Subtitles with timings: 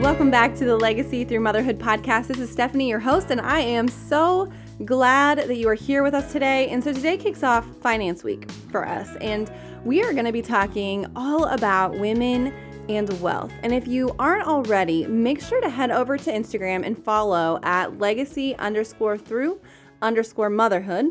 [0.00, 2.26] Welcome back to the Legacy Through Motherhood podcast.
[2.26, 4.52] This is Stephanie, your host, and I am so
[4.84, 6.68] glad that you are here with us today.
[6.68, 9.50] And so today kicks off Finance Week for us, and
[9.84, 12.52] we are going to be talking all about women
[12.90, 13.52] and wealth.
[13.62, 17.98] And if you aren't already, make sure to head over to Instagram and follow at
[17.98, 19.60] legacy underscore through
[20.02, 21.06] underscore motherhood.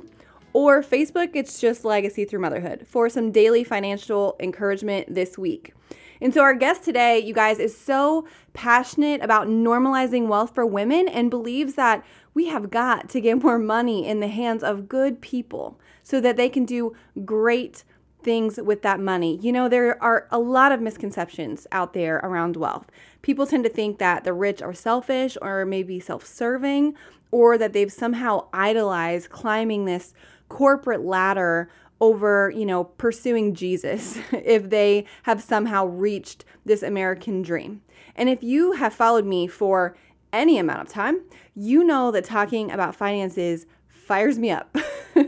[0.53, 5.73] Or Facebook, it's just Legacy Through Motherhood for some daily financial encouragement this week.
[6.21, 11.07] And so, our guest today, you guys, is so passionate about normalizing wealth for women
[11.07, 15.21] and believes that we have got to get more money in the hands of good
[15.21, 17.83] people so that they can do great
[18.25, 19.37] things with that money.
[19.41, 22.87] You know, there are a lot of misconceptions out there around wealth.
[23.21, 26.95] People tend to think that the rich are selfish or maybe self serving,
[27.31, 30.13] or that they've somehow idolized climbing this
[30.49, 31.69] corporate ladder
[32.01, 37.81] over, you know, pursuing Jesus if they have somehow reached this American dream.
[38.15, 39.95] And if you have followed me for
[40.31, 41.21] any amount of time,
[41.55, 44.75] you know that talking about finances fires me up.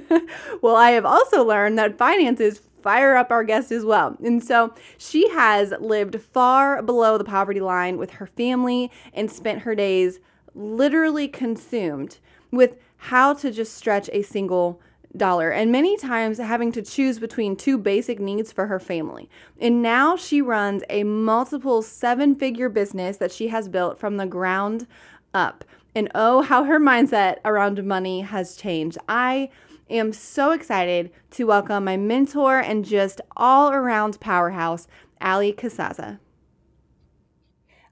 [0.62, 4.16] well, I have also learned that finances fire up our guest as well.
[4.24, 9.62] And so she has lived far below the poverty line with her family and spent
[9.62, 10.20] her days
[10.54, 12.18] literally consumed
[12.52, 14.82] with how to just stretch a single
[15.16, 19.30] dollar and many times having to choose between two basic needs for her family.
[19.60, 24.26] And now she runs a multiple seven figure business that she has built from the
[24.26, 24.88] ground
[25.34, 25.64] up.
[25.96, 28.98] And oh, how her mindset around money has changed.
[29.08, 29.50] I
[29.90, 34.88] am so excited to welcome my mentor and just all around powerhouse,
[35.20, 36.20] Allie Casazza.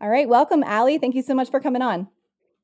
[0.02, 0.98] All right, welcome, Allie.
[0.98, 2.10] Thank you so much for coming on.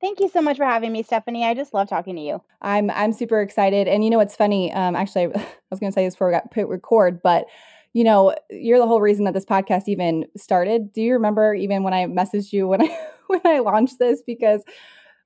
[0.02, 1.46] Thank you so much for having me, Stephanie.
[1.46, 2.42] I just love talking to you.
[2.60, 4.74] I'm I'm super excited, and you know what's funny?
[4.74, 7.46] Um, actually, I was going to say this before we got put record, but
[7.94, 10.92] you know, you're the whole reason that this podcast even started.
[10.92, 14.24] Do you remember even when I messaged you when I when I launched this?
[14.26, 14.64] Because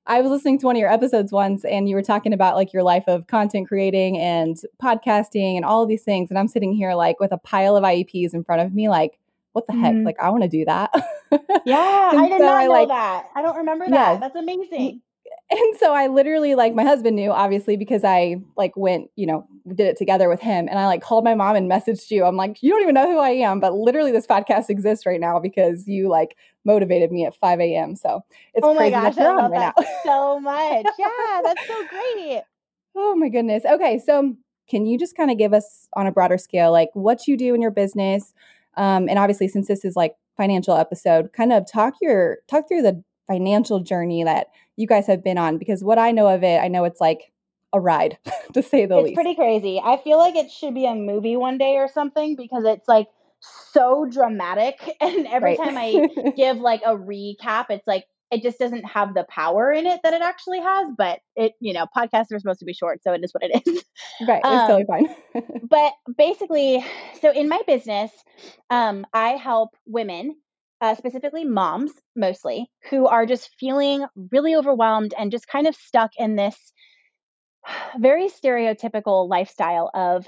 [0.06, 2.74] I was listening to one of your episodes once, and you were talking about like
[2.74, 6.74] your life of content creating and podcasting and all of these things, and I'm sitting
[6.74, 9.18] here like with a pile of IEPs in front of me, like
[9.56, 9.94] what the heck?
[9.94, 10.04] Mm-hmm.
[10.04, 10.90] Like, I want to do that.
[11.64, 13.24] yeah, I did so not I, know like, that.
[13.34, 14.12] I don't remember that.
[14.12, 15.00] Yeah, That's amazing.
[15.48, 19.46] And so I literally like my husband knew obviously because I like went, you know,
[19.68, 22.24] did it together with him and I like called my mom and messaged you.
[22.24, 25.20] I'm like, you don't even know who I am, but literally this podcast exists right
[25.20, 27.94] now because you like motivated me at 5 a.m.
[27.94, 28.22] So
[28.54, 29.84] it's oh my gosh, that you're on right now.
[30.04, 30.86] so much.
[30.98, 32.42] Yeah, that's so great.
[32.96, 33.64] Oh my goodness.
[33.64, 34.34] Okay, so
[34.68, 37.54] can you just kind of give us on a broader scale like what you do
[37.54, 38.34] in your business?
[38.76, 42.82] Um, and obviously, since this is like financial episode, kind of talk your talk through
[42.82, 46.60] the financial journey that you guys have been on because what I know of it,
[46.60, 47.32] I know it's like
[47.72, 48.18] a ride
[48.52, 49.18] to say the it's least.
[49.18, 49.80] It's pretty crazy.
[49.82, 53.08] I feel like it should be a movie one day or something because it's like
[53.72, 55.58] so dramatic and every right.
[55.58, 59.86] time I give like a recap it's like it just doesn't have the power in
[59.86, 60.88] it that it actually has.
[60.96, 63.62] But it, you know, podcasts are supposed to be short, so it is what it
[63.66, 63.84] is.
[64.26, 65.62] Right, it's um, totally fine.
[65.68, 66.84] but basically,
[67.20, 68.10] so in my business,
[68.70, 70.36] um, I help women,
[70.80, 76.12] uh, specifically moms mostly, who are just feeling really overwhelmed and just kind of stuck
[76.18, 76.72] in this
[77.98, 80.26] very stereotypical lifestyle of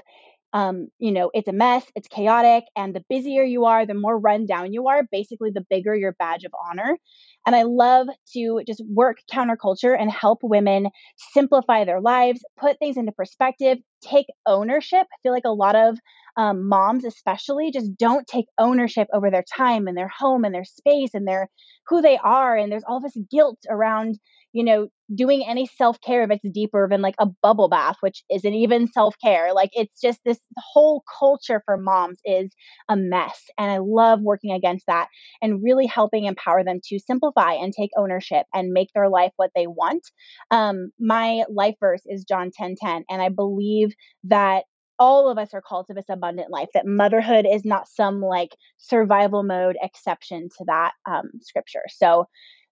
[0.53, 4.17] um, you know, it's a mess, it's chaotic, and the busier you are, the more
[4.17, 6.97] run down you are, basically, the bigger your badge of honor.
[7.45, 10.89] And I love to just work counterculture and help women
[11.33, 15.07] simplify their lives, put things into perspective, take ownership.
[15.11, 15.99] I feel like a lot of
[16.37, 20.65] um, moms, especially, just don't take ownership over their time and their home and their
[20.65, 21.49] space and their
[21.87, 22.57] who they are.
[22.57, 24.19] And there's all this guilt around
[24.53, 28.23] you know, doing any self care if it's deeper than like a bubble bath, which
[28.29, 29.53] isn't even self care.
[29.53, 32.49] Like it's just this whole culture for moms is
[32.89, 33.45] a mess.
[33.57, 35.07] And I love working against that
[35.41, 39.51] and really helping empower them to simplify and take ownership and make their life what
[39.55, 40.03] they want.
[40.51, 43.05] Um, my life verse is John 10 10.
[43.09, 43.93] And I believe
[44.25, 44.63] that
[44.99, 48.49] all of us are called to this abundant life that motherhood is not some like
[48.77, 52.25] survival mode exception to that um, scripture so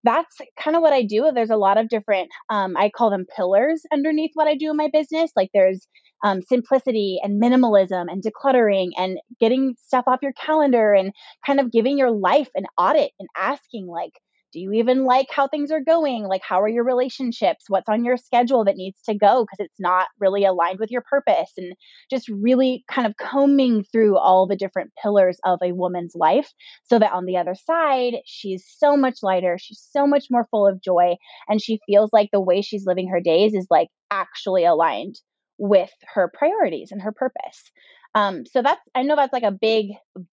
[0.03, 1.31] that's kind of what I do.
[1.33, 4.77] There's a lot of different, um, I call them pillars underneath what I do in
[4.77, 5.31] my business.
[5.35, 5.88] Like there's
[6.23, 11.11] um, simplicity and minimalism and decluttering and getting stuff off your calendar and
[11.45, 14.13] kind of giving your life an audit and asking, like,
[14.53, 16.23] do you even like how things are going?
[16.23, 17.65] Like, how are your relationships?
[17.67, 21.03] What's on your schedule that needs to go because it's not really aligned with your
[21.09, 21.51] purpose?
[21.57, 21.73] And
[22.09, 26.51] just really kind of combing through all the different pillars of a woman's life
[26.83, 30.67] so that on the other side, she's so much lighter, she's so much more full
[30.67, 31.15] of joy,
[31.49, 35.19] and she feels like the way she's living her days is like actually aligned
[35.57, 37.71] with her priorities and her purpose.
[38.15, 39.88] Um, so that's, I know that's like a big,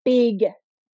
[0.05, 0.45] big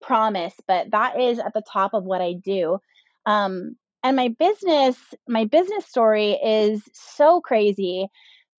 [0.02, 2.78] promise, but that is at the top of what I do.
[3.26, 4.96] Um, and my business,
[5.28, 8.08] my business story is so crazy.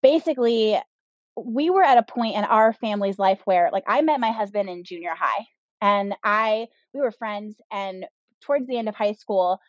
[0.04, 0.80] Basically,
[1.36, 4.69] we were at a point in our family's life where like I met my husband
[4.69, 5.46] in junior high
[5.81, 8.06] and I we were friends and
[8.42, 9.60] towards the end of high school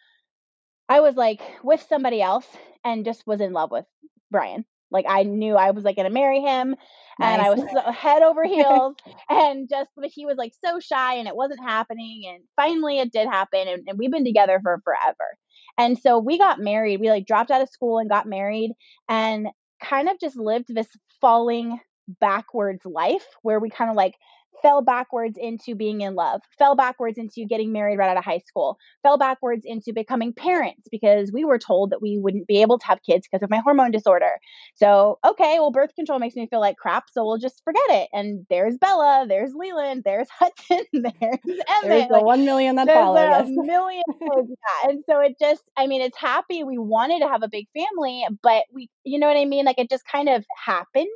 [0.88, 2.46] I was like with somebody else
[2.84, 3.86] and just was in love with
[4.30, 4.64] Brian.
[4.92, 6.76] Like I knew I was like going to marry him
[7.20, 8.96] and I was so head over heels
[9.28, 13.12] and just but he was like so shy and it wasn't happening and finally it
[13.12, 15.36] did happen and, and we've been together for forever.
[15.78, 17.00] And so we got married.
[17.00, 18.72] We like dropped out of school and got married
[19.08, 19.48] and
[19.82, 20.88] kind of just lived this
[21.20, 21.80] falling
[22.20, 24.14] backwards life where we kind of like
[24.60, 28.42] fell backwards into being in love, fell backwards into getting married right out of high
[28.46, 32.78] school, fell backwards into becoming parents because we were told that we wouldn't be able
[32.78, 34.38] to have kids because of my hormone disorder.
[34.74, 38.08] So, okay, well, birth control makes me feel like crap, so we'll just forget it.
[38.12, 41.40] And there's Bella, there's Leland, there's Hudson, there's Emmett.
[41.82, 43.14] There's the like, one million that follow.
[43.14, 44.02] There's a million.
[44.20, 44.90] yeah.
[44.90, 46.64] And so it just, I mean, it's happy.
[46.64, 49.64] We wanted to have a big family, but we, you know what I mean?
[49.64, 51.08] Like it just kind of happened.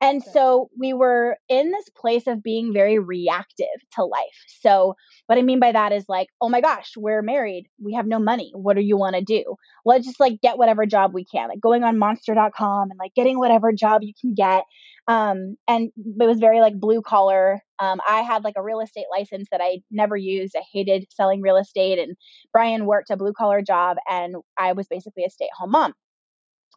[0.00, 4.44] And so we were in this place of being very reactive to life.
[4.60, 4.96] So,
[5.26, 7.68] what I mean by that is like, oh my gosh, we're married.
[7.82, 8.52] We have no money.
[8.54, 9.56] What do you want to do?
[9.84, 13.38] Let's just like get whatever job we can, like going on monster.com and like getting
[13.38, 14.64] whatever job you can get.
[15.06, 17.60] Um, and it was very like blue collar.
[17.78, 20.54] Um, I had like a real estate license that I never used.
[20.56, 21.98] I hated selling real estate.
[21.98, 22.16] And
[22.52, 25.94] Brian worked a blue collar job, and I was basically a stay at home mom.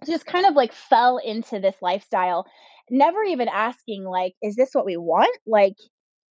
[0.03, 2.45] So just kind of like fell into this lifestyle
[2.89, 5.35] never even asking like is this what we want?
[5.45, 5.75] Like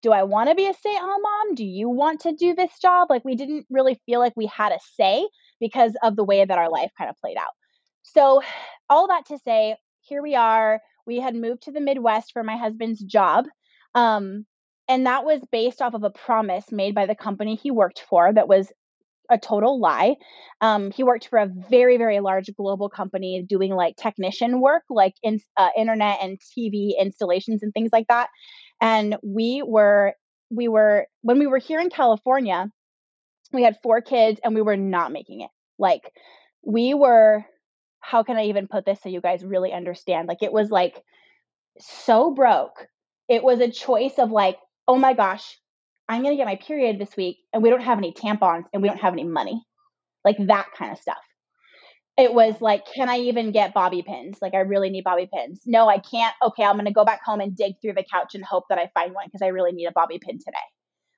[0.03, 1.55] do i want to be a stay-at-home mom?
[1.55, 3.09] Do you want to do this job?
[3.11, 5.27] Like we didn't really feel like we had a say
[5.61, 7.55] because of the way that our life kind of played out.
[8.03, 8.43] So
[8.89, 10.81] all that to say here we are.
[11.07, 13.47] We had moved to the midwest for my husband's job
[13.97, 14.45] um,
[14.89, 18.33] and that was based off of a promise made by the company he worked for
[18.33, 18.71] that was
[19.31, 20.17] a total lie.
[20.61, 25.15] Um, he worked for a very, very large global company doing like technician work, like
[25.23, 28.29] in uh, internet and TV installations and things like that.
[28.81, 30.15] And we were,
[30.51, 32.71] we were, when we were here in California,
[33.53, 35.51] we had four kids and we were not making it.
[35.79, 36.13] Like,
[36.63, 37.45] we were,
[38.01, 40.29] how can I even put this so you guys really understand?
[40.29, 41.03] Like, it was like
[41.79, 42.87] so broke.
[43.29, 44.59] It was a choice of like,
[44.89, 45.59] oh my gosh,
[46.09, 48.83] I'm going to get my period this week and we don't have any tampons and
[48.83, 49.63] we don't have any money.
[50.25, 51.17] Like that kind of stuff.
[52.19, 54.39] It was like, can I even get bobby pins?
[54.41, 55.61] Like, I really need bobby pins.
[55.67, 56.35] No, I can't.
[56.43, 58.79] Okay, I'm going to go back home and dig through the couch and hope that
[58.79, 60.57] I find one because I really need a bobby pin today.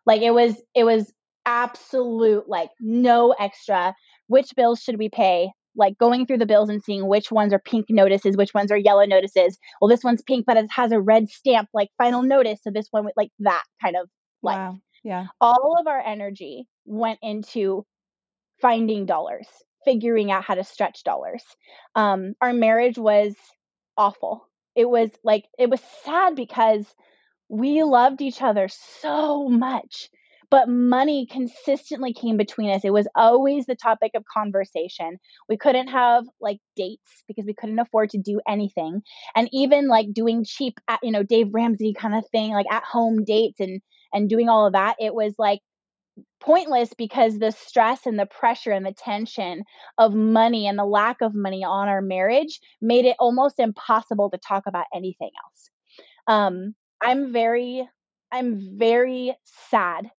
[0.07, 1.13] Like, it was, it was
[1.47, 3.95] absolute, like, no extra.
[4.27, 5.53] Which bills should we pay?
[5.77, 8.77] Like, going through the bills and seeing which ones are pink notices, which ones are
[8.77, 9.57] yellow notices.
[9.81, 12.59] Well, this one's pink, but it has a red stamp, like final notice.
[12.65, 14.09] So this one, like that kind of
[14.43, 14.57] life.
[14.57, 14.79] Wow.
[15.05, 15.27] Yeah.
[15.41, 17.87] All of our energy went into
[18.61, 19.47] finding dollars,
[19.85, 21.43] figuring out how to stretch dollars.
[21.95, 23.35] Um, our marriage was
[23.97, 24.47] awful.
[24.75, 26.87] It was like, it was sad because
[27.49, 30.11] we loved each other so much,
[30.51, 32.85] but money consistently came between us.
[32.85, 35.19] It was always the topic of conversation.
[35.49, 39.03] We couldn't have like dates because we couldn't afford to do anything.
[39.35, 42.85] And even like doing cheap, at, you know, Dave Ramsey kind of thing, like at
[42.85, 43.81] home dates and
[44.13, 45.61] and doing all of that, it was like
[46.41, 49.65] pointless because the stress and the pressure and the tension
[49.99, 54.39] of money and the lack of money on our marriage made it almost impossible to
[54.39, 55.71] talk about anything else.
[56.27, 57.89] Um, I'm very,
[58.33, 59.35] I'm very
[59.71, 60.11] sad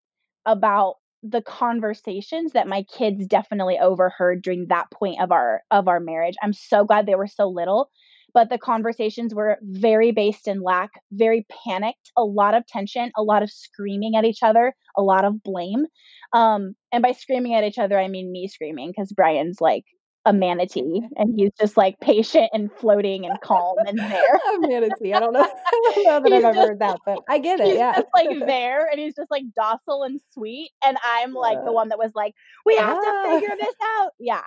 [0.46, 6.00] about the conversations that my kids definitely overheard during that point of our of our
[6.00, 6.36] marriage.
[6.42, 7.90] I'm so glad they were so little
[8.34, 13.24] but the conversations were very based in lack, very panicked, a lot of tension, a
[13.24, 15.86] lot of screaming at each other, a lot of blame.
[16.34, 19.86] Um, and by screaming at each other, I mean me screaming because Brian's like
[20.26, 24.40] a manatee and he's just like patient and floating and calm and there.
[24.56, 25.14] a manatee.
[25.14, 25.42] I don't know.
[25.66, 27.68] I don't know that he's I've ever heard that, but I get it.
[27.68, 27.96] He's yeah.
[27.96, 30.72] just like there and he's just like docile and sweet.
[30.84, 32.34] And I'm like uh, the one that was like,
[32.66, 34.12] we have to figure this out.
[34.20, 34.42] Yeah.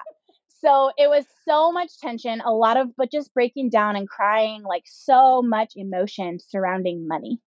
[0.65, 4.63] So it was so much tension, a lot of, but just breaking down and crying,
[4.63, 7.41] like so much emotion surrounding money.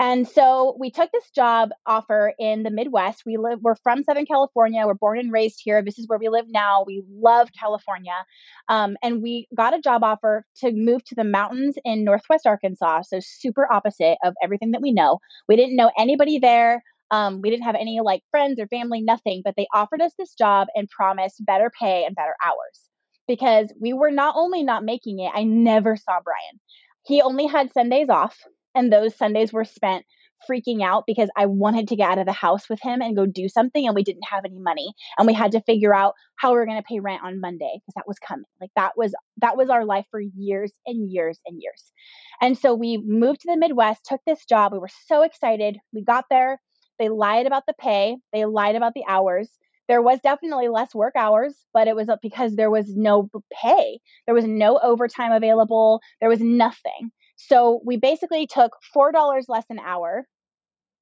[0.00, 3.22] And so we took this job offer in the Midwest.
[3.24, 4.84] We live, we're from Southern California.
[4.86, 5.82] We're born and raised here.
[5.82, 6.82] This is where we live now.
[6.84, 8.24] We love California.
[8.68, 13.02] Um, and we got a job offer to move to the mountains in Northwest Arkansas.
[13.02, 15.20] So super opposite of everything that we know.
[15.48, 16.82] We didn't know anybody there.
[17.12, 20.34] Um, we didn't have any like friends or family, nothing, but they offered us this
[20.34, 22.80] job and promised better pay and better hours
[23.28, 26.60] because we were not only not making it, I never saw Brian.
[27.04, 28.38] He only had Sundays off,
[28.74, 30.04] and those Sundays were spent
[30.50, 33.26] freaking out because I wanted to get out of the house with him and go
[33.26, 36.50] do something and we didn't have any money and we had to figure out how
[36.50, 38.44] we were going to pay rent on Monday because that was coming.
[38.60, 41.92] Like that was that was our life for years and years and years.
[42.40, 44.72] And so we moved to the Midwest, took this job.
[44.72, 45.78] We were so excited.
[45.92, 46.60] We got there.
[47.02, 49.50] They lied about the pay, they lied about the hours.
[49.88, 53.98] There was definitely less work hours, but it was because there was no pay.
[54.24, 56.00] There was no overtime available.
[56.20, 57.10] There was nothing.
[57.34, 60.28] So we basically took $4 less an hour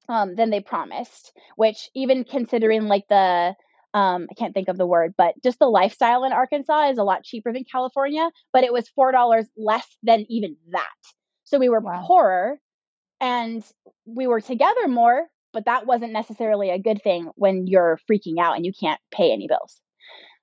[0.08, 3.54] um, than they promised, which even considering like the
[3.92, 7.02] um, I can't think of the word, but just the lifestyle in Arkansas is a
[7.02, 10.86] lot cheaper than California, but it was four dollars less than even that.
[11.44, 12.02] So we were wow.
[12.06, 12.58] poorer
[13.20, 13.62] and
[14.06, 18.56] we were together more, but that wasn't necessarily a good thing when you're freaking out
[18.56, 19.80] and you can't pay any bills.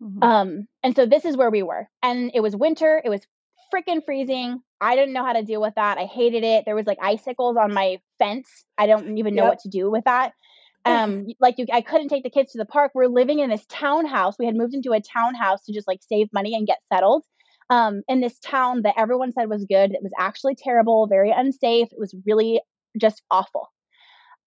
[0.02, 0.24] Mm-hmm.
[0.24, 1.88] Um, and so this is where we were.
[2.04, 3.22] And it was winter, it was
[3.74, 4.62] freaking freezing.
[4.80, 5.98] I didn't know how to deal with that.
[5.98, 6.66] I hated it.
[6.66, 8.66] There was like icicles on my fence.
[8.78, 9.54] I don't even know yep.
[9.54, 10.34] what to do with that.
[10.86, 12.92] Um, like you, I couldn't take the kids to the park.
[12.94, 14.36] We're living in this townhouse.
[14.38, 17.24] We had moved into a townhouse to just like save money and get settled.
[17.70, 19.92] Um, in this town that everyone said was good.
[19.92, 21.90] It was actually terrible, very unsafe.
[21.92, 22.62] It was really
[22.98, 23.68] just awful.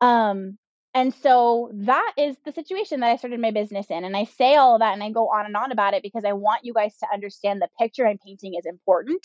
[0.00, 0.58] Um,
[0.92, 4.04] and so that is the situation that I started my business in.
[4.04, 6.24] And I say all of that and I go on and on about it because
[6.24, 9.24] I want you guys to understand the picture I'm painting is important.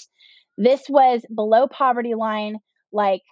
[0.58, 2.60] This was below poverty line.
[2.92, 3.24] Like,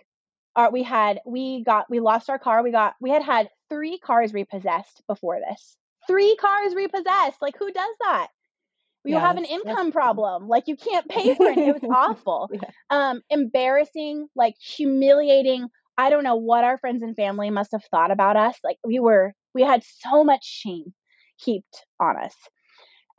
[0.55, 2.63] our, we had, we got, we lost our car.
[2.63, 5.77] We got, we had had three cars repossessed before this.
[6.07, 7.41] Three cars repossessed.
[7.41, 8.27] Like, who does that?
[9.05, 10.47] You yeah, have an income problem.
[10.47, 11.57] Like, you can't pay for it.
[11.57, 12.49] It was awful.
[12.51, 12.61] yeah.
[12.89, 18.11] Um, embarrassing, like humiliating I don't know what our friends and family must have thought
[18.11, 18.57] about us.
[18.63, 20.93] Like we were, we had so much shame
[21.37, 22.35] heaped on us.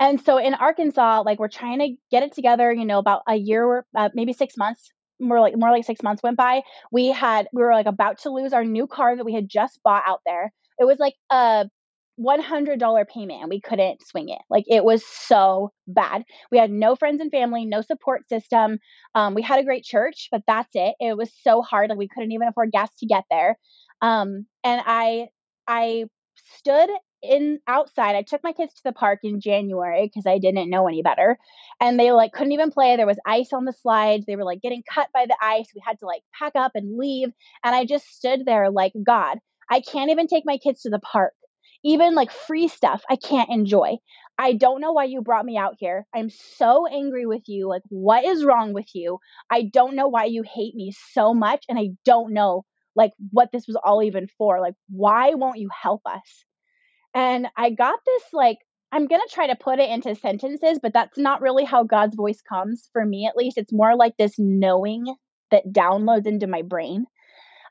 [0.00, 3.36] And so in Arkansas, like we're trying to get it together, you know, about a
[3.36, 4.90] year, uh, maybe six months,
[5.20, 6.62] more like more like six months went by.
[6.90, 9.80] We had we were like about to lose our new car that we had just
[9.84, 10.52] bought out there.
[10.78, 11.66] It was like a
[12.20, 14.40] $100 payment and we couldn't swing it.
[14.48, 16.24] Like it was so bad.
[16.50, 18.78] We had no friends and family, no support system.
[19.14, 20.94] Um, we had a great church, but that's it.
[21.00, 21.90] It was so hard.
[21.90, 23.58] Like we couldn't even afford gas to get there.
[24.00, 25.28] Um, and I,
[25.66, 26.04] I
[26.58, 26.90] stood
[27.22, 28.14] in outside.
[28.16, 31.38] I took my kids to the park in January because I didn't know any better.
[31.80, 32.96] And they like couldn't even play.
[32.96, 34.26] There was ice on the slides.
[34.26, 35.66] They were like getting cut by the ice.
[35.74, 37.30] We had to like pack up and leave.
[37.64, 39.38] And I just stood there like, God,
[39.70, 41.32] I can't even take my kids to the park
[41.84, 43.98] even like free stuff I can't enjoy.
[44.38, 46.06] I don't know why you brought me out here.
[46.14, 47.68] I'm so angry with you.
[47.68, 49.18] Like, what is wrong with you?
[49.50, 51.64] I don't know why you hate me so much.
[51.68, 52.64] And I don't know,
[52.96, 54.60] like, what this was all even for.
[54.60, 56.44] Like, why won't you help us?
[57.14, 58.58] And I got this, like,
[58.90, 62.16] I'm going to try to put it into sentences, but that's not really how God's
[62.16, 63.58] voice comes for me, at least.
[63.58, 65.14] It's more like this knowing
[65.50, 67.06] that downloads into my brain.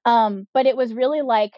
[0.06, 1.54] Um, but it was really like,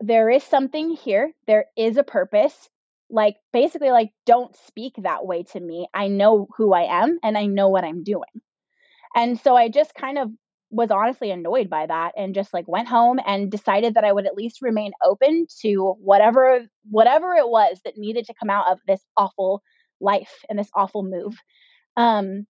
[0.00, 1.32] there is something here.
[1.46, 2.68] There is a purpose.
[3.10, 5.86] Like, basically, like, don't speak that way to me.
[5.94, 8.40] I know who I am and I know what I'm doing.
[9.14, 10.30] And so I just kind of
[10.70, 14.26] was honestly annoyed by that and just like went home and decided that I would
[14.26, 18.80] at least remain open to whatever whatever it was that needed to come out of
[18.86, 19.62] this awful
[20.00, 21.36] life and this awful move.
[21.96, 22.46] Um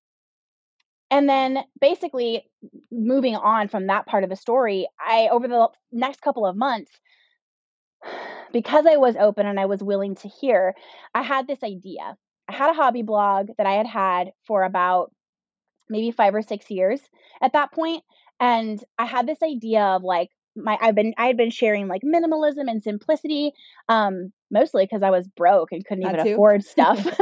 [1.10, 2.50] and then basically
[2.90, 6.90] moving on from that part of the story, I over the next couple of months
[8.52, 10.74] because I was open and I was willing to hear,
[11.14, 12.16] I had this idea.
[12.48, 15.12] I had a hobby blog that I had had for about
[15.88, 17.00] maybe five or six years
[17.42, 18.02] at that point,
[18.40, 22.02] and I had this idea of like my I've been I had been sharing like
[22.02, 23.52] minimalism and simplicity,
[23.88, 27.02] um, mostly because I was broke and couldn't even afford stuff.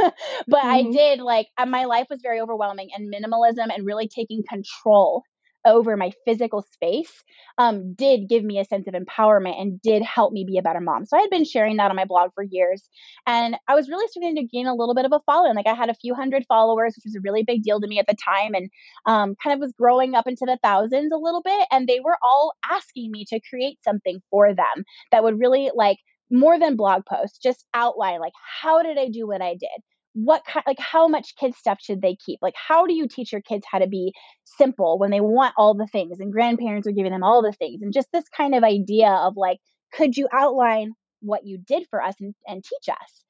[0.47, 0.67] but mm-hmm.
[0.67, 5.23] I did like my life was very overwhelming, and minimalism and really taking control
[5.65, 7.23] over my physical space
[7.57, 10.79] um, did give me a sense of empowerment and did help me be a better
[10.79, 11.05] mom.
[11.05, 12.89] So I had been sharing that on my blog for years.
[13.27, 15.55] And I was really starting to gain a little bit of a following.
[15.55, 17.99] Like I had a few hundred followers, which was a really big deal to me
[17.99, 18.69] at the time, and
[19.05, 21.67] um, kind of was growing up into the thousands a little bit.
[21.71, 25.97] And they were all asking me to create something for them that would really like
[26.31, 29.69] more than blog posts, just outline like how did I do what I did?
[30.13, 32.39] What kind like how much kid stuff should they keep?
[32.41, 35.73] Like how do you teach your kids how to be simple when they want all
[35.73, 38.63] the things and grandparents are giving them all the things and just this kind of
[38.63, 39.57] idea of like
[39.91, 43.23] could you outline what you did for us and, and teach us?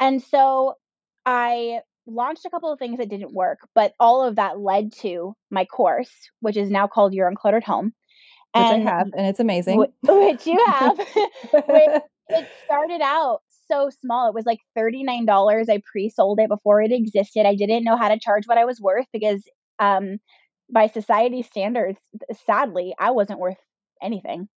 [0.00, 0.74] And so
[1.26, 5.34] i launched a couple of things that didn't work but all of that led to
[5.50, 6.10] my course
[6.40, 7.92] which is now called your uncluttered home.
[8.52, 9.78] And, which i have and it's amazing.
[10.02, 10.98] which you have
[12.28, 13.40] it started out
[13.70, 14.28] so small.
[14.28, 15.68] It was like $39.
[15.68, 17.46] I pre-sold it before it existed.
[17.46, 19.42] I didn't know how to charge what I was worth because
[19.78, 20.18] um
[20.72, 21.98] by society standards,
[22.46, 23.58] sadly, I wasn't worth
[24.02, 24.48] anything.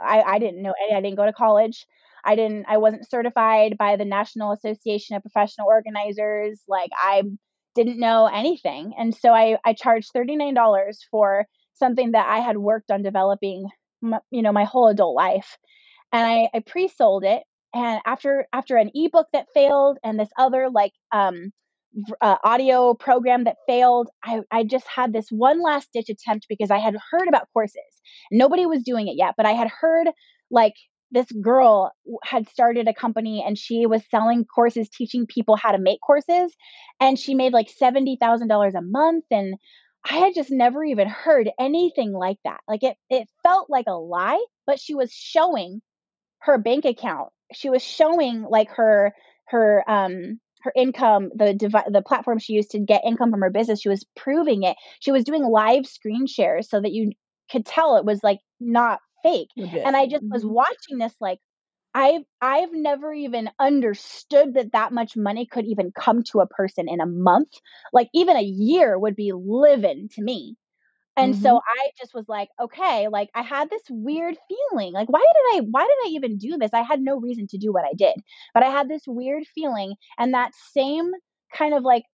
[0.00, 1.86] I, I didn't know any, I didn't go to college.
[2.24, 6.62] I didn't I wasn't certified by the National Association of Professional Organizers.
[6.68, 7.22] Like I
[7.74, 8.92] didn't know anything.
[8.98, 13.66] And so I I charged $39 for something that I had worked on developing
[14.30, 15.56] you know my whole adult life.
[16.12, 17.42] And I I pre-sold it
[17.74, 21.52] and after after an ebook that failed and this other like um
[22.20, 26.70] uh, audio program that failed I, I just had this one last ditch attempt because
[26.70, 27.82] i had heard about courses
[28.30, 30.08] nobody was doing it yet but i had heard
[30.52, 30.74] like
[31.10, 31.90] this girl
[32.22, 36.54] had started a company and she was selling courses teaching people how to make courses
[37.00, 39.56] and she made like $70,000 a month and
[40.08, 42.60] I had just never even heard anything like that.
[42.66, 45.82] Like it it felt like a lie, but she was showing
[46.40, 47.28] her bank account.
[47.52, 49.12] She was showing like her
[49.46, 53.50] her um her income, the devi- the platform she used to get income from her
[53.50, 53.80] business.
[53.80, 54.76] She was proving it.
[55.00, 57.12] She was doing live screen shares so that you
[57.50, 59.48] could tell it was like not fake.
[59.56, 59.84] Legit.
[59.84, 61.38] And I just was watching this like
[61.94, 66.88] I've I've never even understood that that much money could even come to a person
[66.88, 67.52] in a month.
[67.92, 70.56] Like even a year would be living to me.
[71.20, 71.42] And mm-hmm.
[71.42, 74.92] so I just was like, okay, like I had this weird feeling.
[74.92, 76.70] Like why did I why did I even do this?
[76.72, 78.14] I had no reason to do what I did.
[78.54, 81.10] But I had this weird feeling and that same
[81.52, 82.04] kind of like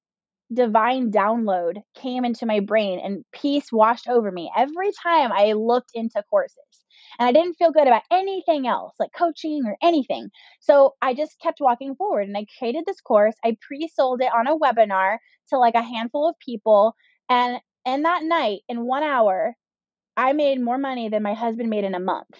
[0.52, 5.90] divine download came into my brain and peace washed over me every time I looked
[5.94, 6.56] into courses.
[7.18, 10.30] And I didn't feel good about anything else, like coaching or anything.
[10.60, 13.36] So I just kept walking forward and I created this course.
[13.44, 15.18] I pre sold it on a webinar
[15.50, 16.94] to like a handful of people.
[17.28, 19.56] And and that night, in one hour,
[20.16, 22.36] I made more money than my husband made in a month.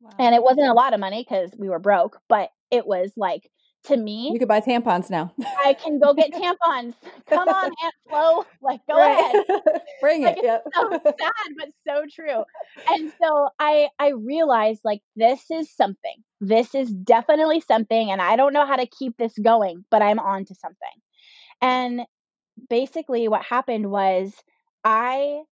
[0.00, 0.10] Wow.
[0.18, 3.50] And it wasn't a lot of money because we were broke, but it was like
[3.84, 4.30] to me.
[4.32, 5.32] You could buy tampons now.
[5.64, 6.94] I can go get tampons.
[7.28, 8.44] Come on, Aunt Flo.
[8.60, 9.18] Like, go right.
[9.18, 9.62] ahead.
[10.00, 10.44] Bring like, it.
[10.44, 10.64] Yep.
[10.74, 12.44] so sad, but so true.
[12.88, 16.16] And so I I realized like this is something.
[16.40, 20.18] This is definitely something, and I don't know how to keep this going, but I'm
[20.18, 20.76] on to something.
[21.60, 22.02] And
[22.68, 24.32] basically, what happened was
[24.84, 25.42] I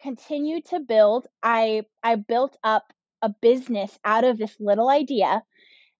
[0.00, 1.26] continued to build.
[1.42, 5.42] I I built up a business out of this little idea.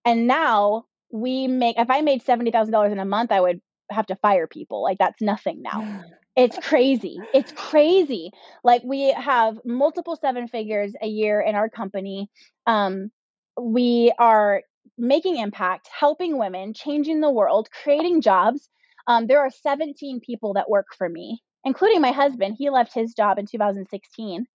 [0.05, 3.61] And now we make if I made seventy thousand dollars in a month, I would
[3.91, 4.83] have to fire people.
[4.83, 6.05] Like that's nothing now.
[6.37, 7.19] It's crazy.
[7.35, 8.31] It's crazy.
[8.63, 12.31] Like we have multiple seven figures a year in our company.
[12.65, 13.11] Um,
[13.61, 14.63] we are
[14.97, 18.69] making impact, helping women, changing the world, creating jobs.
[19.09, 22.57] Um, there are 17 people that work for me, including my husband.
[22.59, 24.47] He left his job in 2016.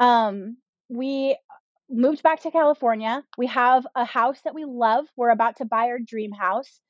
[0.00, 0.56] Um,
[0.88, 1.36] we
[1.90, 3.22] moved back to California.
[3.36, 5.06] We have a house that we love.
[5.16, 6.80] We're about to buy our dream house.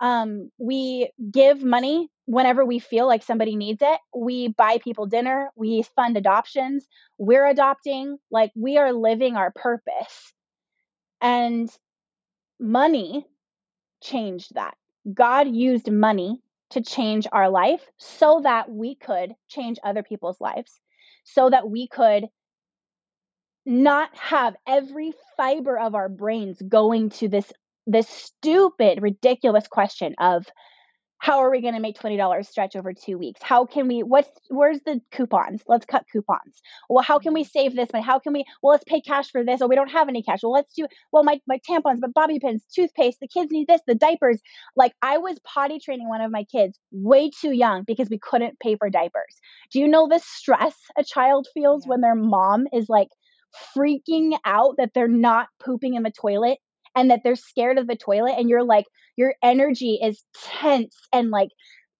[0.00, 4.00] Um, we give money whenever we feel like somebody needs it.
[4.16, 5.50] We buy people dinner.
[5.56, 6.86] We fund adoptions.
[7.18, 8.18] We're adopting.
[8.30, 10.32] Like we are living our purpose.
[11.20, 11.70] And
[12.58, 13.26] money
[14.02, 14.74] changed that.
[15.12, 16.40] God used money
[16.72, 20.80] to change our life so that we could change other people's lives,
[21.24, 22.26] so that we could
[23.64, 27.52] not have every fiber of our brains going to this
[27.86, 30.46] this stupid ridiculous question of
[31.22, 33.40] how are we going to make $20 stretch over two weeks?
[33.44, 35.62] How can we what's where's the coupons?
[35.68, 36.60] Let's cut coupons.
[36.90, 37.58] Well how can we mm-hmm.
[37.58, 38.04] save this money?
[38.04, 39.62] How can we well let's pay cash for this.
[39.62, 40.40] Or we don't have any cash.
[40.42, 43.80] Well let's do well my, my tampons but bobby pins toothpaste the kids need this
[43.86, 44.40] the diapers.
[44.74, 48.58] Like i was potty training one of my kids way too young because we couldn't
[48.58, 49.36] pay for diapers.
[49.70, 51.90] Do you know the stress a child feels yeah.
[51.90, 53.10] when their mom is like
[53.76, 56.58] freaking out that they're not pooping in the toilet
[56.94, 61.30] and that they're scared of the toilet and you're like your energy is tense and
[61.30, 61.50] like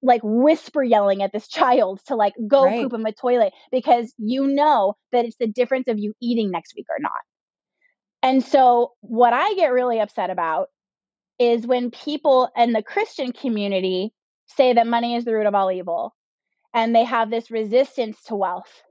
[0.02, 2.82] like whisper yelling at this child to like go right.
[2.82, 6.74] poop in the toilet because you know that it's the difference of you eating next
[6.76, 7.12] week or not.
[8.22, 10.68] And so what I get really upset about
[11.38, 14.12] is when people in the Christian community
[14.46, 16.14] say that money is the root of all evil
[16.72, 18.82] and they have this resistance to wealth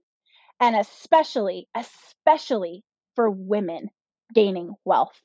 [0.59, 2.83] and especially, especially
[3.15, 3.89] for women
[4.33, 5.19] gaining wealth.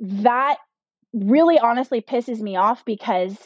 [0.00, 0.56] That
[1.12, 3.36] really honestly pisses me off because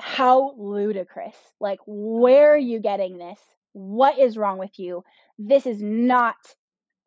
[0.00, 1.36] how ludicrous.
[1.60, 3.38] Like, where are you getting this?
[3.72, 5.04] What is wrong with you?
[5.38, 6.36] This is not.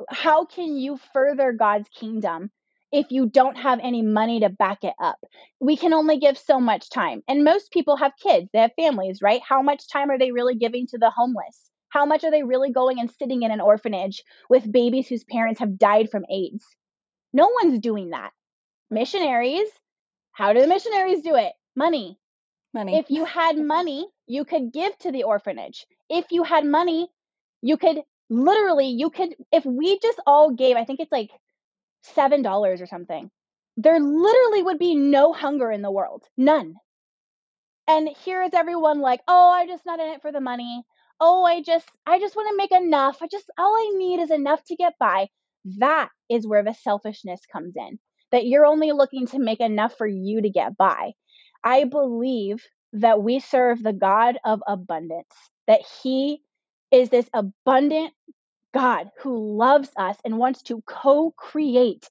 [0.09, 2.51] How can you further God's kingdom
[2.91, 5.19] if you don't have any money to back it up?
[5.59, 7.23] We can only give so much time.
[7.27, 9.41] And most people have kids, they have families, right?
[9.47, 11.71] How much time are they really giving to the homeless?
[11.89, 15.59] How much are they really going and sitting in an orphanage with babies whose parents
[15.59, 16.65] have died from AIDS?
[17.33, 18.31] No one's doing that.
[18.89, 19.67] Missionaries,
[20.31, 21.53] how do the missionaries do it?
[21.75, 22.17] Money.
[22.73, 22.97] Money.
[22.97, 25.85] If you had money, you could give to the orphanage.
[26.09, 27.09] If you had money,
[27.61, 31.29] you could literally you could if we just all gave i think it's like
[32.01, 33.29] seven dollars or something
[33.77, 36.75] there literally would be no hunger in the world none
[37.87, 40.83] and here is everyone like oh i'm just not in it for the money
[41.19, 44.31] oh i just i just want to make enough i just all i need is
[44.31, 45.27] enough to get by
[45.65, 47.99] that is where the selfishness comes in
[48.31, 51.11] that you're only looking to make enough for you to get by
[51.63, 55.33] i believe that we serve the god of abundance
[55.67, 56.41] that he
[56.91, 58.13] is this abundant
[58.73, 62.09] God who loves us and wants to co create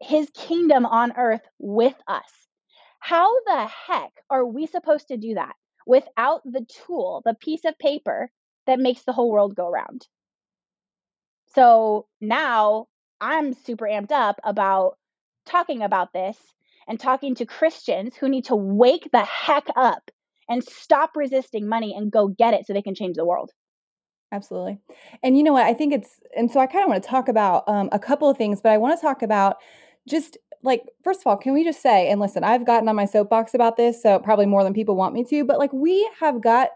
[0.00, 2.48] his kingdom on earth with us.
[3.00, 5.54] How the heck are we supposed to do that
[5.86, 8.30] without the tool, the piece of paper
[8.66, 10.06] that makes the whole world go round?
[11.54, 12.86] So now
[13.20, 14.96] I'm super amped up about
[15.46, 16.36] talking about this
[16.86, 20.10] and talking to Christians who need to wake the heck up
[20.48, 23.50] and stop resisting money and go get it so they can change the world.
[24.32, 24.78] Absolutely.
[25.22, 25.66] And you know what?
[25.66, 28.28] I think it's, and so I kind of want to talk about um, a couple
[28.28, 29.56] of things, but I want to talk about
[30.08, 33.04] just like, first of all, can we just say, and listen, I've gotten on my
[33.04, 36.42] soapbox about this, so probably more than people want me to, but like we have
[36.42, 36.70] got,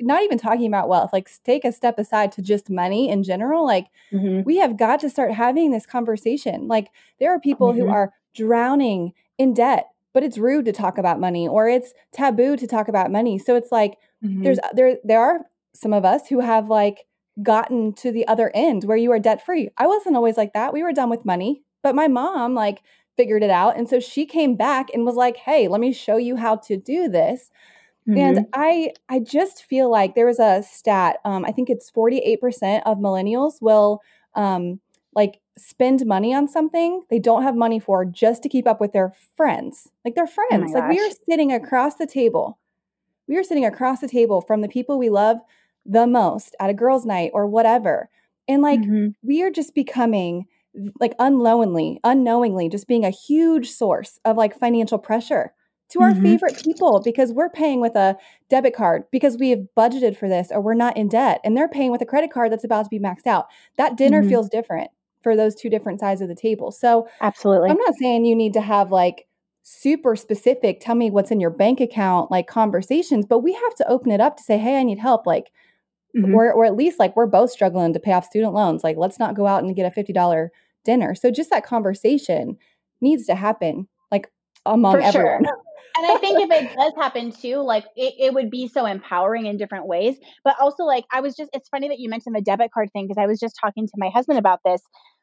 [0.00, 3.64] not even talking about wealth, like take a step aside to just money in general.
[3.64, 4.42] Like mm-hmm.
[4.44, 6.68] we have got to start having this conversation.
[6.68, 6.88] Like
[7.20, 7.82] there are people mm-hmm.
[7.82, 12.56] who are drowning in debt but it's rude to talk about money or it's taboo
[12.56, 13.38] to talk about money.
[13.38, 14.44] So it's like mm-hmm.
[14.44, 15.40] there's there there are
[15.74, 17.04] some of us who have like
[17.42, 19.68] gotten to the other end where you are debt free.
[19.76, 20.72] I wasn't always like that.
[20.72, 22.80] We were done with money, but my mom like
[23.14, 23.76] figured it out.
[23.76, 26.78] And so she came back and was like, "Hey, let me show you how to
[26.78, 27.50] do this."
[28.08, 28.18] Mm-hmm.
[28.18, 31.18] And I I just feel like there was a stat.
[31.24, 34.00] Um, I think it's forty eight percent of millennials will
[34.34, 34.80] um,
[35.14, 38.92] like spend money on something they don't have money for just to keep up with
[38.92, 40.72] their friends, like their oh friends.
[40.74, 42.58] Oh like we are sitting across the table.
[43.26, 45.38] We are sitting across the table from the people we love
[45.84, 48.08] the most at a girls' night or whatever.
[48.46, 49.08] And like mm-hmm.
[49.22, 50.46] we are just becoming
[51.00, 55.52] like unknowingly, unknowingly just being a huge source of like financial pressure
[55.90, 56.22] to our mm-hmm.
[56.22, 58.16] favorite people because we're paying with a
[58.50, 61.68] debit card because we have budgeted for this or we're not in debt and they're
[61.68, 63.46] paying with a credit card that's about to be maxed out.
[63.76, 64.30] That dinner mm-hmm.
[64.30, 64.90] feels different
[65.22, 66.70] for those two different sides of the table.
[66.70, 67.70] So, absolutely.
[67.70, 69.26] I'm not saying you need to have like
[69.62, 73.88] super specific, tell me what's in your bank account, like conversations, but we have to
[73.88, 75.26] open it up to say, hey, I need help.
[75.26, 75.50] Like,
[76.16, 76.32] mm-hmm.
[76.32, 78.84] or, or at least like we're both struggling to pay off student loans.
[78.84, 80.48] Like, let's not go out and get a $50
[80.84, 81.16] dinner.
[81.16, 82.56] So just that conversation
[83.00, 84.30] needs to happen like
[84.64, 85.44] among For everyone.
[85.44, 85.56] Sure.
[85.96, 89.46] And I think if it does happen too, like it, it would be so empowering
[89.46, 90.16] in different ways.
[90.44, 93.06] But also, like, I was just, it's funny that you mentioned the debit card thing
[93.06, 94.82] because I was just talking to my husband about this.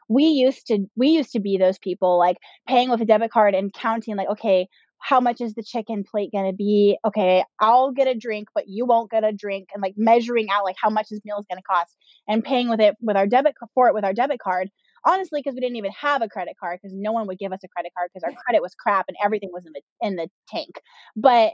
[0.09, 3.55] We used to, we used to be those people like paying with a debit card
[3.55, 4.67] and counting, like, okay,
[4.99, 6.97] how much is the chicken plate going to be?
[7.05, 10.63] Okay, I'll get a drink, but you won't get a drink, and like measuring out
[10.63, 11.95] like how much this meal is going to cost,
[12.27, 14.69] and paying with it with our debit for it with our debit card.
[15.05, 17.59] Honestly, because we didn't even have a credit card, because no one would give us
[17.63, 20.29] a credit card because our credit was crap and everything was in the in the
[20.47, 20.81] tank.
[21.15, 21.53] But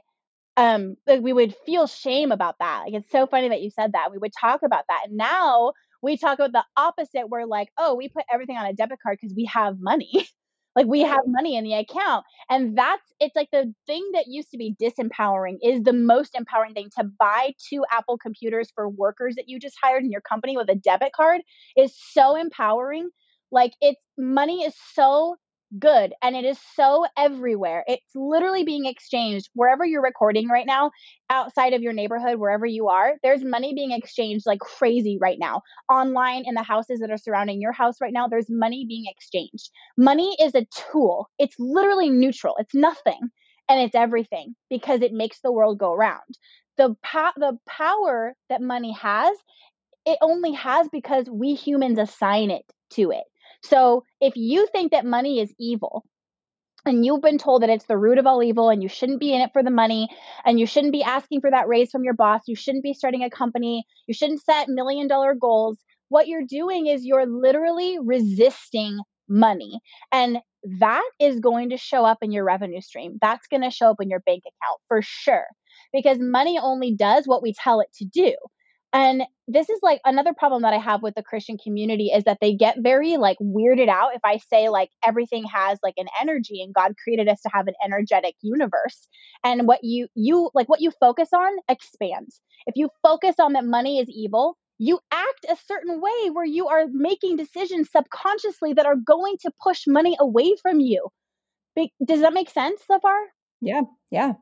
[0.58, 2.84] um, like we would feel shame about that.
[2.86, 4.12] Like it's so funny that you said that.
[4.12, 7.30] We would talk about that, and now we talk about the opposite.
[7.30, 10.28] We're like, oh, we put everything on a debit card because we have money.
[10.76, 14.52] like we have money in the account and that's it's like the thing that used
[14.52, 19.36] to be disempowering is the most empowering thing to buy two apple computers for workers
[19.36, 21.42] that you just hired in your company with a debit card
[21.76, 23.10] is so empowering
[23.52, 25.36] like it's money is so
[25.78, 27.84] good and it is so everywhere.
[27.88, 30.92] It's literally being exchanged wherever you're recording right now,
[31.30, 33.16] outside of your neighborhood, wherever you are.
[33.22, 35.62] There's money being exchanged like crazy right now.
[35.90, 39.70] Online in the houses that are surrounding your house right now, there's money being exchanged.
[39.98, 43.30] Money is a tool, it's literally neutral, it's nothing.
[43.68, 46.40] And it's everything because it makes the world go round.
[46.78, 49.38] The, po- the power that money has,
[50.08, 53.26] it only has because we humans assign it to it.
[53.64, 56.06] So if you think that money is evil,
[56.86, 59.34] and you've been told that it's the root of all evil and you shouldn't be
[59.34, 60.08] in it for the money
[60.46, 63.24] and you shouldn't be asking for that raise from your boss, you shouldn't be starting
[63.24, 69.00] a company, you shouldn't set million dollar goals, what you're doing is you're literally resisting
[69.28, 69.80] money.
[70.12, 70.40] And
[70.80, 73.18] that is going to show up in your revenue stream.
[73.22, 75.46] That's going to show up in your bank account for sure.
[75.94, 78.36] Because money only does what we tell it to do.
[78.92, 82.40] And this is like another problem that I have with the Christian community is that
[82.42, 86.62] they get very like weirded out if I say like everything has like an energy
[86.62, 89.08] and God created us to have an energetic universe.
[89.44, 92.42] And what you you like what you focus on expands.
[92.66, 96.68] If you focus on that money is evil, you act a certain way where you
[96.68, 101.10] are making decisions subconsciously that are going to push money away from you.
[102.04, 103.18] Does that make sense so far?
[103.62, 103.82] Yeah.
[104.10, 104.34] Yeah.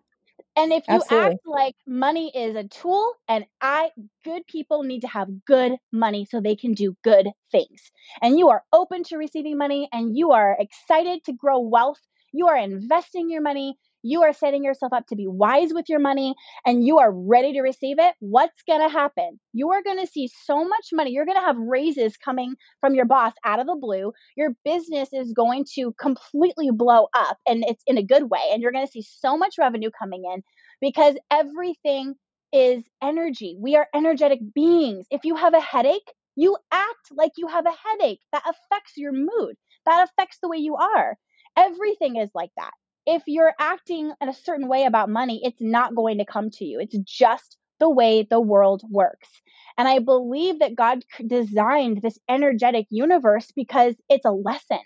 [0.56, 1.08] And if you Absolutely.
[1.10, 3.92] act like money is a tool and I
[4.24, 7.92] good people need to have good money so they can do good things.
[8.22, 12.02] And you are open to receiving money and you are excited to grow wealth,
[12.34, 16.00] you are investing your money, you are setting yourself up to be wise with your
[16.00, 19.40] money and you are ready to receive it, what's going to happen?
[19.54, 21.12] You are going to see so much money.
[21.12, 24.14] You're going to have raises coming from your boss out of the blue.
[24.36, 28.42] Your business is going to completely blow up and it's in a good way.
[28.52, 30.44] And you're going to see so much revenue coming in
[30.82, 32.16] because everything
[32.54, 33.58] is energy.
[33.60, 35.06] We are energetic beings.
[35.12, 38.22] If you have a headache, you act like you have a headache.
[38.32, 39.56] That affects your mood.
[39.86, 41.18] That affects the way you are.
[41.58, 42.72] Everything is like that
[43.08, 46.66] if you're acting in a certain way about money, it's not going to come to
[46.66, 46.80] you.
[46.82, 49.30] It's just the way the world works.
[49.78, 54.82] And I believe that God designed this energetic universe because it's a lesson.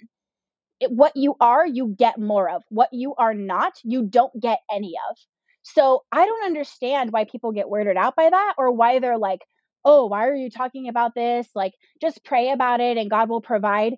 [0.80, 2.62] It, what you are, you get more of.
[2.70, 5.18] What you are not, you don't get any of.
[5.64, 9.42] So I don't understand why people get weirded out by that or why they're like,
[9.84, 11.48] oh, why are you talking about this?
[11.56, 13.96] Like, just pray about it and God will provide.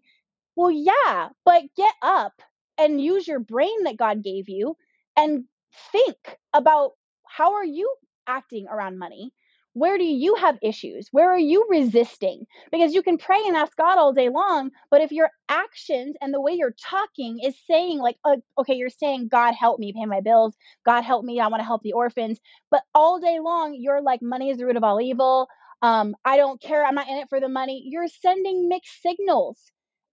[0.56, 2.34] Well, yeah, but get up
[2.78, 4.76] and use your brain that God gave you
[5.18, 5.46] and
[5.92, 6.92] think about
[7.28, 7.94] how are you
[8.28, 9.32] acting around money?
[9.76, 11.08] Where do you have issues?
[11.12, 12.46] Where are you resisting?
[12.72, 16.32] Because you can pray and ask God all day long, but if your actions and
[16.32, 20.06] the way you're talking is saying, like, uh, okay, you're saying, God, help me pay
[20.06, 20.56] my bills.
[20.86, 21.40] God, help me.
[21.40, 22.40] I want to help the orphans.
[22.70, 25.48] But all day long, you're like, money is the root of all evil.
[25.82, 26.86] Um, I don't care.
[26.86, 27.84] I'm not in it for the money.
[27.88, 29.58] You're sending mixed signals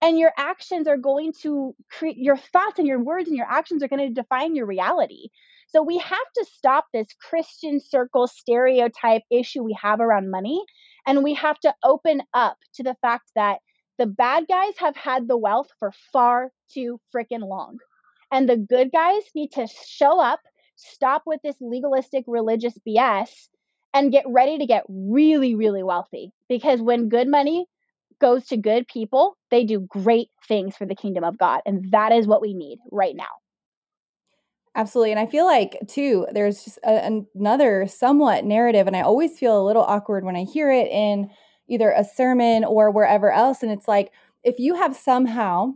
[0.02, 3.82] and your actions are going to create your thoughts and your words and your actions
[3.82, 5.28] are going to define your reality.
[5.68, 10.64] So we have to stop this christian circle stereotype issue we have around money
[11.06, 13.58] and we have to open up to the fact that
[13.98, 17.78] the bad guys have had the wealth for far too freaking long
[18.32, 20.40] and the good guys need to show up
[20.76, 23.30] stop with this legalistic religious bs
[23.94, 27.66] and get ready to get really really wealthy because when good money
[28.20, 31.60] goes to good people, they do great things for the kingdom of God.
[31.66, 33.24] And that is what we need right now.
[34.76, 35.10] Absolutely.
[35.10, 38.86] And I feel like, too, there's just a, another somewhat narrative.
[38.86, 41.30] And I always feel a little awkward when I hear it in
[41.68, 43.62] either a sermon or wherever else.
[43.62, 44.12] And it's like,
[44.44, 45.72] if you have somehow,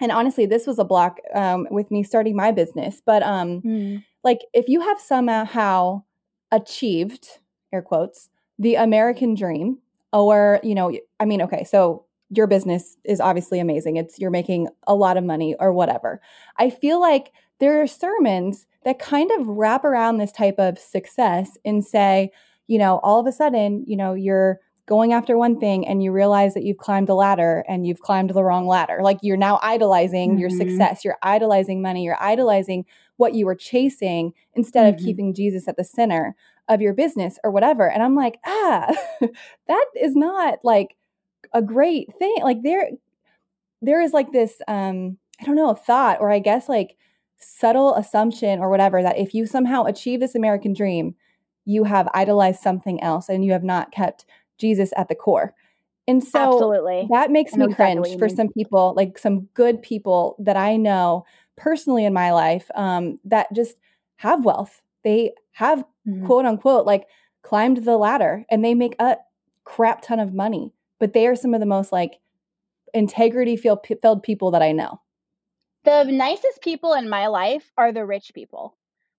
[0.00, 4.04] and honestly, this was a block um, with me starting my business, but um, mm.
[4.24, 6.02] like if you have somehow
[6.50, 7.26] achieved,
[7.72, 9.78] air quotes, the American dream,
[10.12, 13.96] or you know i mean okay so your business is obviously amazing.
[13.96, 16.20] It's you're making a lot of money or whatever.
[16.56, 21.58] I feel like there are sermons that kind of wrap around this type of success
[21.64, 22.30] and say
[22.68, 26.10] you know all of a sudden you know you're going after one thing and you
[26.10, 28.98] realize that you've climbed a ladder and you've climbed the wrong ladder.
[29.02, 30.38] Like you're now idolizing mm-hmm.
[30.38, 31.04] your success.
[31.04, 32.02] You're idolizing money.
[32.02, 34.98] You're idolizing what you were chasing instead mm-hmm.
[34.98, 36.34] of keeping jesus at the center
[36.70, 37.90] of your business or whatever.
[37.90, 38.90] And I'm like, ah,
[39.68, 40.96] that is not like
[41.52, 42.36] a great thing.
[42.42, 42.88] Like there,
[43.82, 46.96] there is like this, um, I don't know, thought, or I guess like
[47.38, 51.14] subtle assumption or whatever that if you somehow achieve this American dream,
[51.64, 54.24] you have idolized something else and you have not kept
[54.56, 55.54] Jesus at the core.
[56.06, 57.06] And so Absolutely.
[57.10, 61.24] that makes me cringe exactly for some people, like some good people that I know
[61.56, 63.76] personally in my life um, that just
[64.16, 64.82] have wealth.
[65.04, 66.26] They have mm-hmm.
[66.26, 67.06] quote unquote like
[67.42, 69.16] climbed the ladder and they make a
[69.64, 72.18] crap ton of money, but they are some of the most like
[72.92, 75.00] integrity filled people that I know.
[75.84, 78.76] The nicest people in my life are the rich people.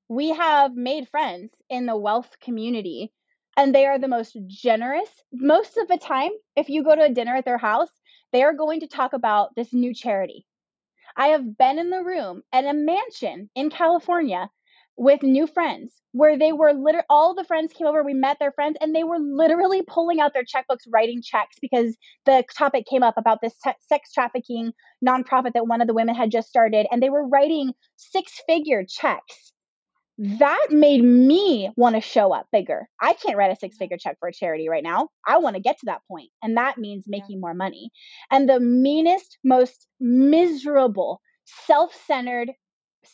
[0.09, 3.11] We have made friends in the wealth community
[3.57, 5.09] and they are the most generous.
[5.33, 7.89] Most of the time, if you go to a dinner at their house,
[8.31, 10.45] they are going to talk about this new charity.
[11.17, 14.49] I have been in the room at a mansion in California
[14.97, 18.51] with new friends where they were literally all the friends came over we met their
[18.51, 23.03] friends and they were literally pulling out their checkbooks writing checks because the topic came
[23.03, 24.71] up about this te- sex trafficking
[25.05, 28.83] nonprofit that one of the women had just started and they were writing six figure
[28.87, 29.53] checks.
[30.17, 32.87] That made me want to show up bigger.
[33.01, 33.59] I can't write a mm-hmm.
[33.59, 35.07] six figure check for a charity right now.
[35.25, 37.89] I want to get to that point and that means making more money.
[38.29, 41.21] And the meanest most miserable
[41.65, 42.51] self-centered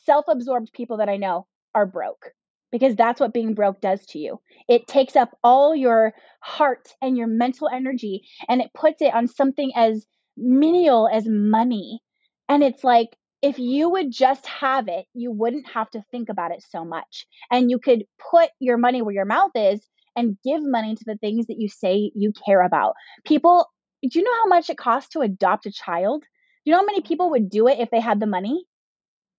[0.05, 1.45] self-absorbed people that i know
[1.77, 2.31] are broke
[2.71, 4.39] because that's what being broke does to you.
[4.67, 9.27] It takes up all your heart and your mental energy and it puts it on
[9.27, 12.01] something as menial as money.
[12.49, 13.09] And it's like,
[13.43, 17.27] if you would just have it, you wouldn't have to think about it so much.
[17.51, 21.17] And you could put your money where your mouth is and give money to the
[21.17, 22.95] things that you say you care about.
[23.23, 23.67] People,
[24.01, 26.21] do you know how much it costs to adopt a child?
[26.21, 26.27] Do
[26.65, 28.65] you know how many people would do it if they had the money?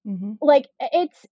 [0.06, 0.34] Mm-hmm.
[0.40, 1.26] Like it's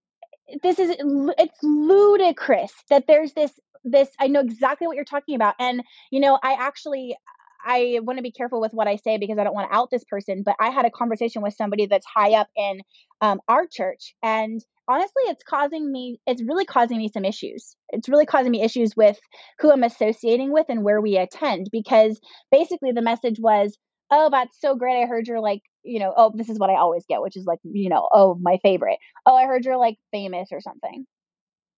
[0.62, 0.96] this is
[1.38, 3.52] it's ludicrous that there's this
[3.84, 7.16] this I know exactly what you're talking about and you know I actually
[7.64, 9.90] I want to be careful with what I say because I don't want to out
[9.90, 12.80] this person but I had a conversation with somebody that's high up in
[13.20, 17.76] um, our church and honestly it's causing me it's really causing me some issues.
[17.90, 19.18] It's really causing me issues with
[19.58, 23.76] who i'm associating with and where we attend because basically the message was
[24.10, 26.76] oh that's so great i heard you're like you know oh this is what i
[26.76, 28.98] always get which is like you know oh my favorite.
[29.24, 31.06] Oh i heard you're like famous or something.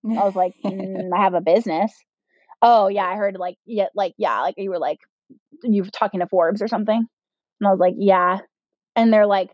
[0.07, 1.93] I was like mm, i have a business.
[2.63, 4.99] Oh yeah i heard like yeah like yeah like you were like
[5.63, 7.07] you were talking to forbes or something.
[7.61, 8.39] And i was like yeah.
[8.97, 9.51] And they're like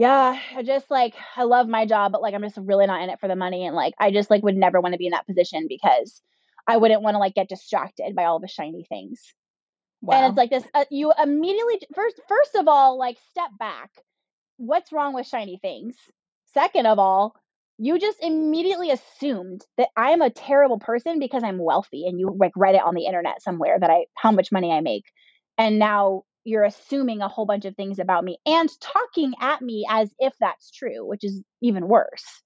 [0.00, 3.10] yeah, I just like I love my job, but like I'm just really not in
[3.10, 3.66] it for the money.
[3.66, 6.22] And like I just like would never want to be in that position because
[6.66, 9.20] I wouldn't want to like get distracted by all the shiny things.
[10.02, 10.16] Wow.
[10.16, 13.90] And it's like this uh, you immediately first first of all like step back.
[14.56, 15.96] What's wrong with shiny things?
[16.52, 17.34] Second of all,
[17.78, 22.34] you just immediately assumed that I am a terrible person because I'm wealthy and you
[22.38, 25.04] like read it on the internet somewhere that I how much money I make.
[25.56, 29.86] And now you're assuming a whole bunch of things about me and talking at me
[29.88, 32.42] as if that's true, which is even worse.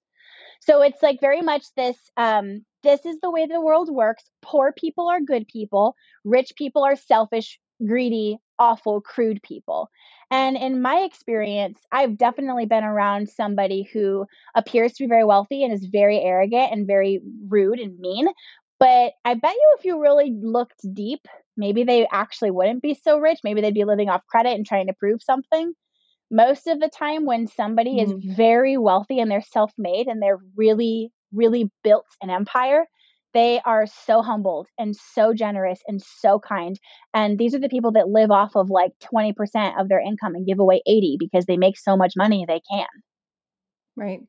[0.61, 4.23] So it's like very much this um, this is the way the world works.
[4.41, 9.89] Poor people are good people, rich people are selfish, greedy, awful, crude people.
[10.31, 15.63] And in my experience, I've definitely been around somebody who appears to be very wealthy
[15.63, 18.27] and is very arrogant and very rude and mean.
[18.79, 23.17] But I bet you if you really looked deep, maybe they actually wouldn't be so
[23.17, 23.39] rich.
[23.43, 25.73] Maybe they'd be living off credit and trying to prove something.
[26.29, 28.17] Most of the time, when somebody mm-hmm.
[28.17, 32.85] is very wealthy and they're self made and they're really, really built an empire,
[33.33, 36.79] they are so humbled and so generous and so kind.
[37.13, 40.47] And these are the people that live off of like 20% of their income and
[40.47, 42.87] give away 80 because they make so much money they can.
[43.97, 44.21] Right.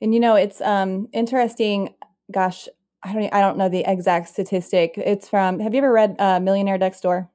[0.00, 1.94] And you know, it's um interesting
[2.30, 2.68] gosh,
[3.02, 4.94] I don't I don't know the exact statistic.
[4.98, 7.30] It's from Have you ever read uh, Millionaire Next Door?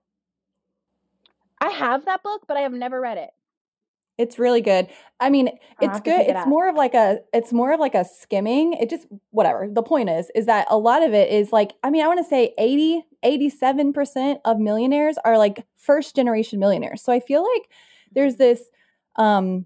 [1.60, 3.32] I have that book, but I have never read it.
[4.18, 4.88] It's really good.
[5.20, 5.50] I mean,
[5.82, 6.22] it's good.
[6.22, 8.74] It it's more of like a it's more of like a skimming.
[8.74, 9.68] It just whatever.
[9.72, 12.20] The point is is that a lot of it is like I mean, I want
[12.20, 17.02] to say 80 87% of millionaires are like first generation millionaires.
[17.02, 17.70] So I feel like
[18.14, 18.62] there's this
[19.16, 19.66] um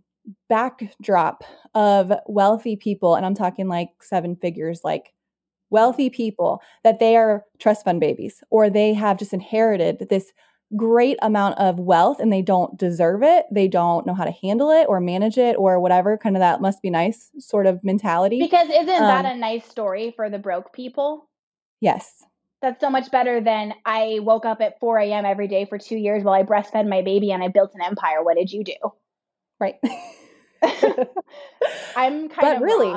[0.49, 5.13] backdrop of wealthy people and I'm talking like seven figures like
[5.69, 10.31] wealthy people that they are trust fund babies or they have just inherited this
[10.75, 13.45] great amount of wealth and they don't deserve it.
[13.51, 16.17] They don't know how to handle it or manage it or whatever.
[16.17, 18.39] Kind of that must be nice sort of mentality.
[18.39, 21.29] Because isn't um, that a nice story for the broke people?
[21.79, 22.23] Yes.
[22.61, 25.25] That's so much better than I woke up at 4 a.m.
[25.25, 28.23] every day for two years while I breastfed my baby and I built an empire.
[28.23, 28.73] What did you do?
[29.59, 29.75] Right.
[31.95, 32.91] I'm kind but of really,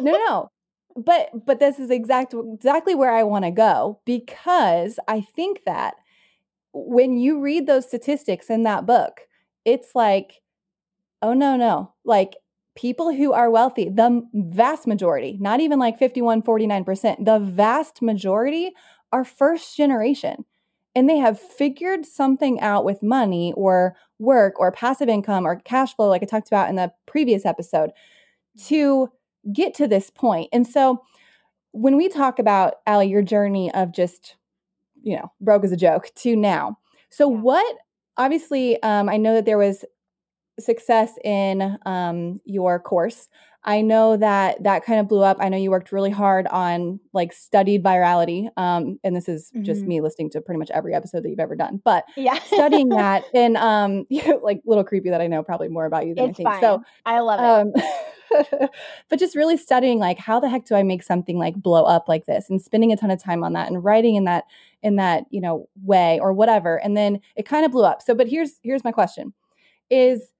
[0.00, 0.50] no, no
[0.96, 5.94] but but this is exact exactly where I want to go because I think that
[6.74, 9.22] when you read those statistics in that book,
[9.64, 10.42] it's like,
[11.22, 11.94] oh no, no.
[12.04, 12.34] Like
[12.76, 18.72] people who are wealthy, the vast majority, not even like 51, 49%, the vast majority
[19.12, 20.44] are first generation.
[20.96, 25.94] And they have figured something out with money or work or passive income or cash
[25.94, 27.90] flow, like I talked about in the previous episode,
[28.66, 29.08] to
[29.44, 29.52] mm-hmm.
[29.52, 30.48] get to this point.
[30.52, 31.02] And so
[31.72, 34.36] when we talk about Allie, your journey of just,
[35.04, 36.78] you know, broke as a joke to now.
[37.10, 37.38] So yeah.
[37.40, 37.76] what
[38.16, 39.84] obviously um, I know that there was
[40.58, 43.28] success in um, your course.
[43.66, 45.38] I know that that kind of blew up.
[45.40, 48.48] I know you worked really hard on like studied virality.
[48.58, 49.64] Um, and this is mm-hmm.
[49.64, 52.88] just me listening to pretty much every episode that you've ever done, but yeah, studying
[52.90, 54.06] that and um,
[54.42, 56.48] like little creepy that I know probably more about you than it's I think.
[56.48, 56.60] Fine.
[56.60, 57.78] So I love it.
[57.78, 57.84] Um,
[59.08, 62.08] but just really studying like how the heck do I make something like blow up
[62.08, 64.44] like this and spending a ton of time on that and writing in that
[64.82, 66.76] in that, you know, way or whatever.
[66.76, 68.02] And then it kind of blew up.
[68.02, 69.32] So but here's here's my question
[69.90, 70.30] is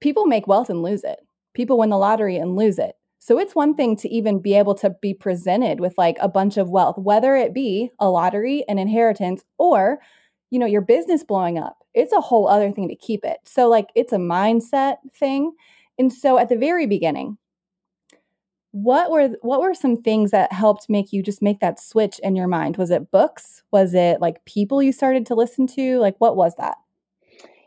[0.00, 1.20] people make wealth and lose it.
[1.54, 2.96] People win the lottery and lose it.
[3.18, 6.56] So it's one thing to even be able to be presented with like a bunch
[6.56, 10.00] of wealth, whether it be a lottery, an inheritance, or
[10.50, 11.78] you know, your business blowing up.
[11.94, 13.38] It's a whole other thing to keep it.
[13.44, 15.52] So like it's a mindset thing.
[15.98, 17.38] And so at the very beginning,
[18.72, 22.34] what were what were some things that helped make you just make that switch in
[22.34, 22.78] your mind?
[22.78, 23.62] Was it books?
[23.70, 25.98] Was it like people you started to listen to?
[25.98, 26.76] Like what was that?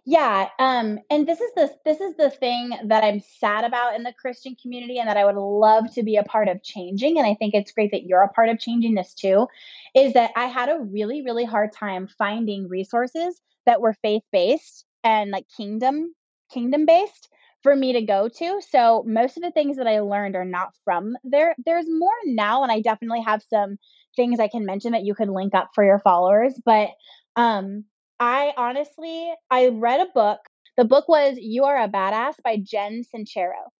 [0.07, 4.03] Yeah, um, and this is the this is the thing that I'm sad about in
[4.03, 7.17] the Christian community, and that I would love to be a part of changing.
[7.17, 9.47] And I think it's great that you're a part of changing this too.
[9.95, 14.85] Is that I had a really really hard time finding resources that were faith based
[15.03, 16.13] and like kingdom
[16.51, 17.29] kingdom based
[17.65, 18.61] for me to go to.
[18.69, 21.55] So most of the things that I learned are not from there.
[21.65, 23.77] There's more now, and I definitely have some
[24.15, 26.53] things I can mention that you could link up for your followers.
[26.63, 26.89] But
[27.35, 27.85] um,
[28.19, 30.41] I honestly, I read a book.
[30.77, 33.71] The book was "You Are a Badass" by Jen Sincero.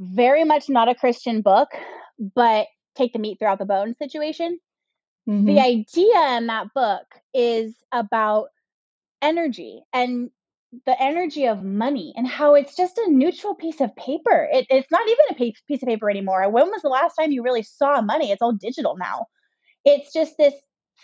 [0.00, 1.68] Very much not a Christian book,
[2.34, 2.66] but
[2.96, 4.58] take the meat throughout the bone situation.
[5.28, 5.46] Mm-hmm.
[5.46, 8.48] The idea in that book is about
[9.22, 10.30] energy and
[10.86, 14.48] the energy of money and how it's just a neutral piece of paper.
[14.52, 16.48] It, it's not even a piece of paper anymore.
[16.50, 18.30] When was the last time you really saw money?
[18.30, 19.26] It's all digital now.
[19.84, 20.54] It's just this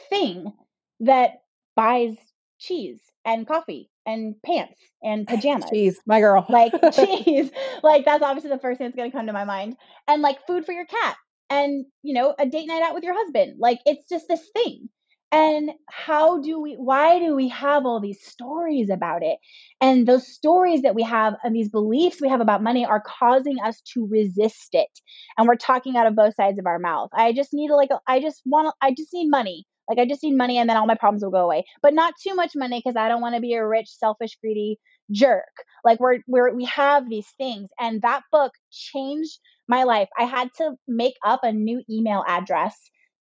[0.09, 0.53] thing
[1.01, 1.31] that
[1.75, 2.17] buys
[2.59, 5.69] cheese and coffee and pants and pajamas.
[5.71, 6.47] Cheese, my girl.
[6.49, 7.51] like cheese.
[7.83, 9.77] Like that's obviously the first thing that's going to come to my mind.
[10.07, 11.17] And like food for your cat
[11.51, 13.57] and, you know, a date night out with your husband.
[13.59, 14.89] Like it's just this thing.
[15.33, 19.39] And how do we, why do we have all these stories about it?
[19.81, 23.57] And those stories that we have and these beliefs we have about money are causing
[23.61, 24.89] us to resist it.
[25.37, 27.11] And we're talking out of both sides of our mouth.
[27.13, 29.67] I just need like, I just want, I just need money.
[29.89, 31.65] Like, I just need money and then all my problems will go away.
[31.83, 34.79] But not too much money because I don't want to be a rich, selfish, greedy
[35.11, 35.45] jerk.
[35.85, 37.69] Like, we're, we're, we have these things.
[37.79, 40.09] And that book changed my life.
[40.19, 42.77] I had to make up a new email address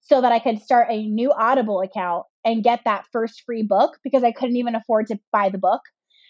[0.06, 3.98] so that I could start a new Audible account and get that first free book
[4.04, 5.82] because I couldn't even afford to buy the book.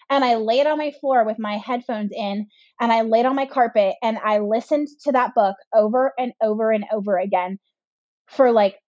[0.10, 2.48] And I laid on my floor with my headphones in
[2.80, 6.72] and I laid on my carpet and I listened to that book over and over
[6.72, 7.60] and over again
[8.28, 8.80] for like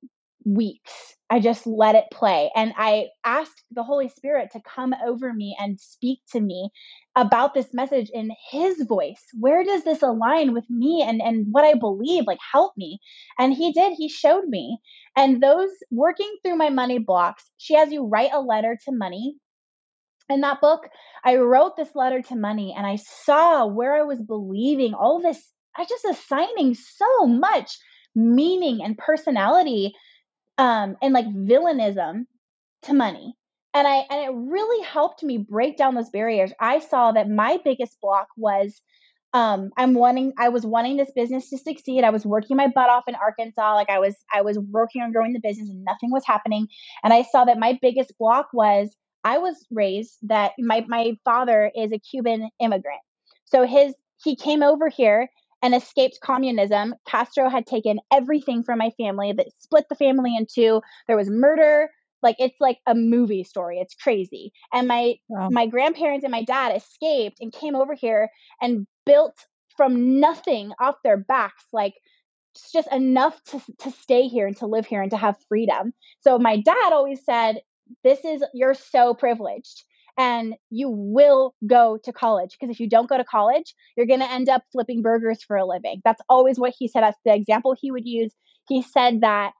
[0.47, 1.15] weeks.
[1.29, 2.49] I just let it play.
[2.55, 6.69] And I asked the Holy Spirit to come over me and speak to me
[7.17, 9.21] about this message in His voice.
[9.37, 12.23] Where does this align with me and, and what I believe?
[12.25, 12.99] Like, help me.
[13.37, 13.93] And He did.
[13.97, 14.77] He showed me.
[15.17, 19.35] And those working through my money blocks, she has you write a letter to money.
[20.29, 20.87] In that book,
[21.23, 25.41] I wrote this letter to money and I saw where I was believing all this.
[25.75, 27.77] I just assigning so much
[28.15, 29.93] meaning and personality
[30.57, 32.25] um, and like villainism
[32.83, 33.35] to money.
[33.73, 36.51] And I and it really helped me break down those barriers.
[36.59, 38.81] I saw that my biggest block was
[39.33, 42.03] um, I'm wanting I was wanting this business to succeed.
[42.03, 43.75] I was working my butt off in Arkansas.
[43.75, 46.67] Like I was I was working on growing the business and nothing was happening.
[47.03, 51.71] And I saw that my biggest block was I was raised that my my father
[51.75, 53.01] is a Cuban immigrant.
[53.45, 53.93] So his
[54.23, 55.29] he came over here
[55.61, 56.95] and escaped communism.
[57.07, 60.81] Castro had taken everything from my family that split the family in two.
[61.07, 61.89] There was murder.
[62.23, 63.79] Like it's like a movie story.
[63.79, 64.51] It's crazy.
[64.73, 65.49] And my wow.
[65.51, 68.29] my grandparents and my dad escaped and came over here
[68.61, 69.45] and built
[69.75, 71.93] from nothing off their backs like
[72.55, 75.93] it's just enough to to stay here and to live here and to have freedom.
[76.21, 77.61] So my dad always said,
[78.03, 79.83] "This is you're so privileged."
[80.17, 84.19] And you will go to college because if you don't go to college, you're going
[84.19, 86.01] to end up flipping burgers for a living.
[86.03, 87.01] That's always what he said.
[87.01, 88.33] That's the example he would use.
[88.67, 89.51] He said that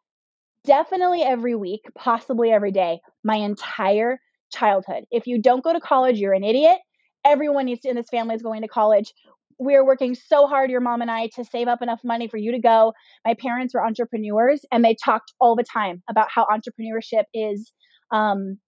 [0.66, 4.20] definitely every week, possibly every day, my entire
[4.51, 5.05] childhood.
[5.12, 6.78] If you don't go to college, you're an idiot.
[7.24, 9.14] Everyone needs to, in this family is going to college.
[9.60, 12.38] We are working so hard, your mom and I, to save up enough money for
[12.38, 12.93] you to go.
[13.26, 17.72] My parents were entrepreneurs and they talked all the time about how entrepreneurship is
[18.12, 18.60] um,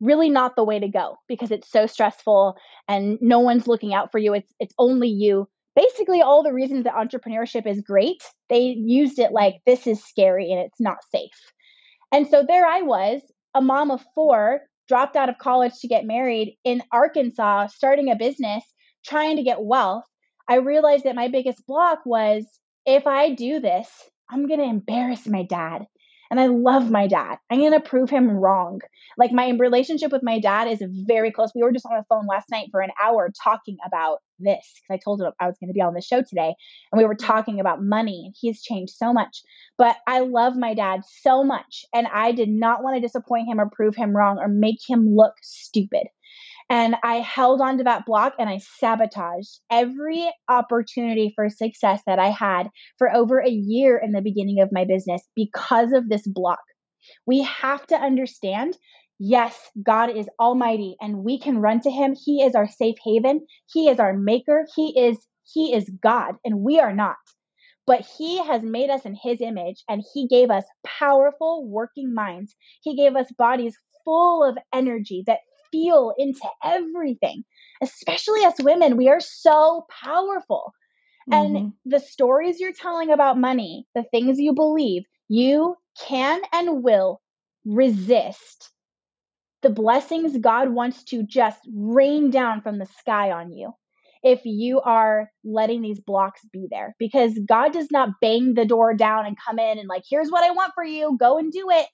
[0.00, 4.10] really not the way to go because it's so stressful and no one's looking out
[4.12, 4.34] for you.
[4.34, 5.48] It's it's only you.
[5.74, 10.50] Basically, all the reasons that entrepreneurship is great, they used it like this is scary
[10.50, 11.52] and it's not safe.
[12.10, 13.20] And so there I was,
[13.54, 18.16] a mom of four, dropped out of college to get married in Arkansas, starting a
[18.16, 18.64] business,
[19.06, 20.04] trying to get wealth.
[20.48, 22.44] I realized that my biggest block was
[22.86, 23.88] if I do this,
[24.30, 25.86] I'm going to embarrass my dad.
[26.30, 27.36] And I love my dad.
[27.50, 28.80] I'm going to prove him wrong.
[29.16, 31.52] Like my relationship with my dad is very close.
[31.54, 34.94] We were just on the phone last night for an hour talking about this because
[34.94, 36.54] I told him I was going to be on the show today.
[36.92, 37.26] And we were mm-hmm.
[37.26, 39.42] talking about money and he's changed so much.
[39.76, 41.84] But I love my dad so much.
[41.94, 45.14] And I did not want to disappoint him or prove him wrong or make him
[45.14, 46.08] look stupid.
[46.70, 52.28] And I held onto that block and I sabotaged every opportunity for success that I
[52.28, 56.60] had for over a year in the beginning of my business because of this block.
[57.26, 58.76] We have to understand
[59.18, 62.14] yes, God is almighty and we can run to him.
[62.14, 63.46] He is our safe haven.
[63.72, 64.66] He is our maker.
[64.76, 67.16] He is he is God and we are not.
[67.86, 72.54] But he has made us in his image and he gave us powerful working minds.
[72.82, 75.38] He gave us bodies full of energy that
[75.70, 77.44] feel into everything.
[77.82, 80.72] Especially as women, we are so powerful.
[81.30, 81.56] Mm-hmm.
[81.56, 87.20] And the stories you're telling about money, the things you believe, you can and will
[87.64, 88.70] resist
[89.62, 93.74] the blessings God wants to just rain down from the sky on you.
[94.22, 98.94] if you are letting these blocks be there because God does not bang the door
[98.94, 101.66] down and come in and like, here's what I want for you, go and do
[101.70, 101.86] it.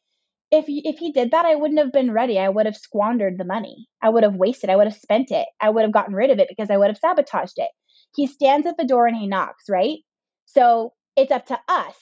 [0.51, 2.39] If if he did that, I wouldn't have been ready.
[2.39, 3.89] I would have squandered the money.
[4.03, 4.71] I would have wasted.
[4.71, 5.47] I would have spent it.
[5.61, 7.71] I would have gotten rid of it because I would have sabotaged it.
[8.15, 9.99] He stands at the door and he knocks, right?
[10.47, 11.97] So it's up to us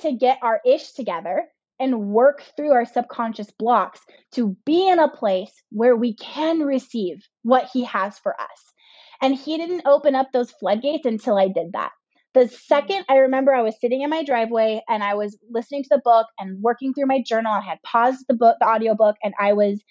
[0.00, 4.00] to get our ish together and work through our subconscious blocks
[4.32, 8.72] to be in a place where we can receive what he has for us.
[9.20, 11.92] And he didn't open up those floodgates until I did that.
[12.36, 15.88] The second I remember I was sitting in my driveway and I was listening to
[15.90, 19.16] the book and working through my journal, I had paused the book, the audio book,
[19.24, 19.82] and I was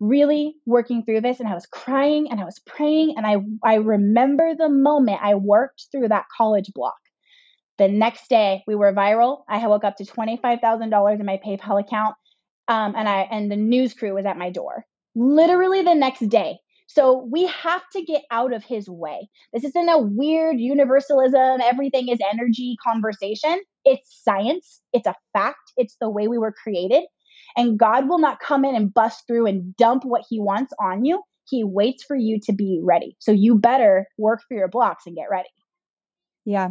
[0.00, 3.74] really working through this and I was crying and I was praying and I I
[3.74, 6.96] remember the moment I worked through that college block.
[7.76, 9.42] The next day we were viral.
[9.46, 12.14] I woke up to $25,000 in my PayPal account.
[12.66, 14.86] Um, and I and the news crew was at my door.
[15.14, 16.60] Literally the next day.
[16.92, 19.28] So we have to get out of his way.
[19.52, 23.60] This isn't a weird universalism, everything is energy conversation.
[23.84, 27.04] It's science, it's a fact, it's the way we were created.
[27.56, 31.04] And God will not come in and bust through and dump what he wants on
[31.04, 31.22] you.
[31.48, 33.16] He waits for you to be ready.
[33.20, 35.48] So you better work for your blocks and get ready.
[36.44, 36.70] Yeah.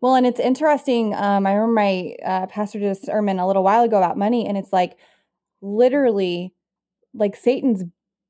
[0.00, 1.14] Well, and it's interesting.
[1.14, 4.46] Um, I remember my uh, pastor did a sermon a little while ago about money,
[4.46, 4.96] and it's like
[5.60, 6.54] literally
[7.12, 7.84] like Satan's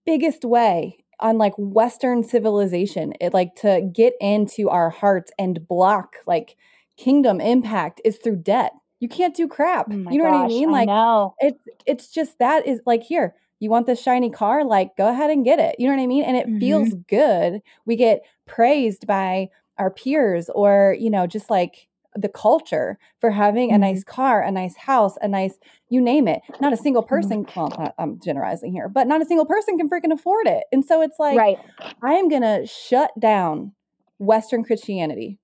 [0.04, 6.16] biggest way on like Western civilization, it like to get into our hearts and block
[6.26, 6.56] like
[6.96, 8.72] kingdom impact is through debt.
[9.00, 9.86] You can't do crap.
[9.90, 10.70] Oh you know gosh, what I mean?
[10.70, 11.34] Like know.
[11.38, 15.30] it's it's just that is like here, you want this shiny car, like go ahead
[15.30, 15.76] and get it.
[15.78, 16.24] You know what I mean?
[16.24, 16.58] And it mm-hmm.
[16.58, 17.60] feels good.
[17.86, 19.48] We get praised by
[19.78, 23.76] our peers or, you know, just like the culture for having mm-hmm.
[23.82, 25.54] a nice car, a nice house, a nice,
[25.88, 26.40] you name it.
[26.61, 27.08] Not a single mm-hmm.
[27.08, 30.64] person, well, I'm generalizing here, but not a single person can freaking afford it.
[30.72, 31.58] And so it's like, right.
[32.02, 33.72] I am going to shut down
[34.18, 35.38] Western Christianity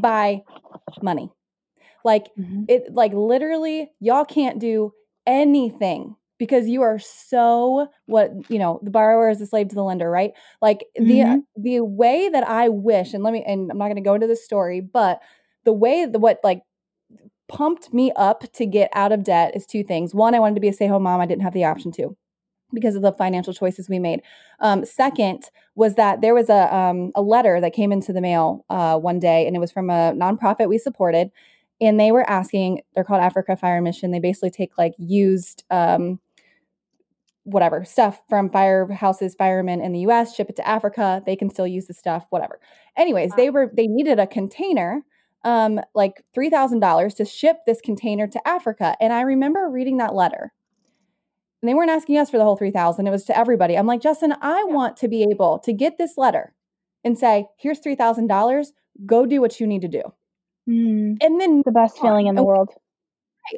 [0.00, 0.42] by
[1.02, 1.30] money.
[2.04, 2.64] Like mm-hmm.
[2.68, 4.92] it, like literally, y'all can't do
[5.26, 9.82] anything because you are so what you know the borrower is a slave to the
[9.82, 11.06] lender right like mm-hmm.
[11.06, 14.14] the the way that i wish and let me and i'm not going to go
[14.14, 15.20] into the story but
[15.64, 16.62] the way the what like
[17.48, 20.60] pumped me up to get out of debt is two things one i wanted to
[20.60, 22.16] be a stay-home mom i didn't have the option to
[22.74, 24.20] because of the financial choices we made.
[24.60, 25.44] Um, second
[25.74, 29.18] was that there was a um, a letter that came into the mail uh, one
[29.18, 31.30] day, and it was from a nonprofit we supported,
[31.80, 32.82] and they were asking.
[32.94, 34.10] They're called Africa Fire Mission.
[34.10, 36.20] They basically take like used um,
[37.44, 41.22] whatever stuff from firehouses, firemen in the US, ship it to Africa.
[41.24, 42.60] They can still use the stuff, whatever.
[42.96, 43.36] Anyways, wow.
[43.36, 45.02] they were they needed a container,
[45.44, 48.96] um, like three thousand dollars to ship this container to Africa.
[49.00, 50.52] And I remember reading that letter.
[51.62, 53.76] And they weren't asking us for the whole three thousand, it was to everybody.
[53.76, 56.54] I'm like, Justin, I want to be able to get this letter
[57.04, 58.72] and say, here's three thousand dollars,
[59.06, 60.02] go do what you need to do.
[60.68, 62.70] Mm, and then the best feeling in the world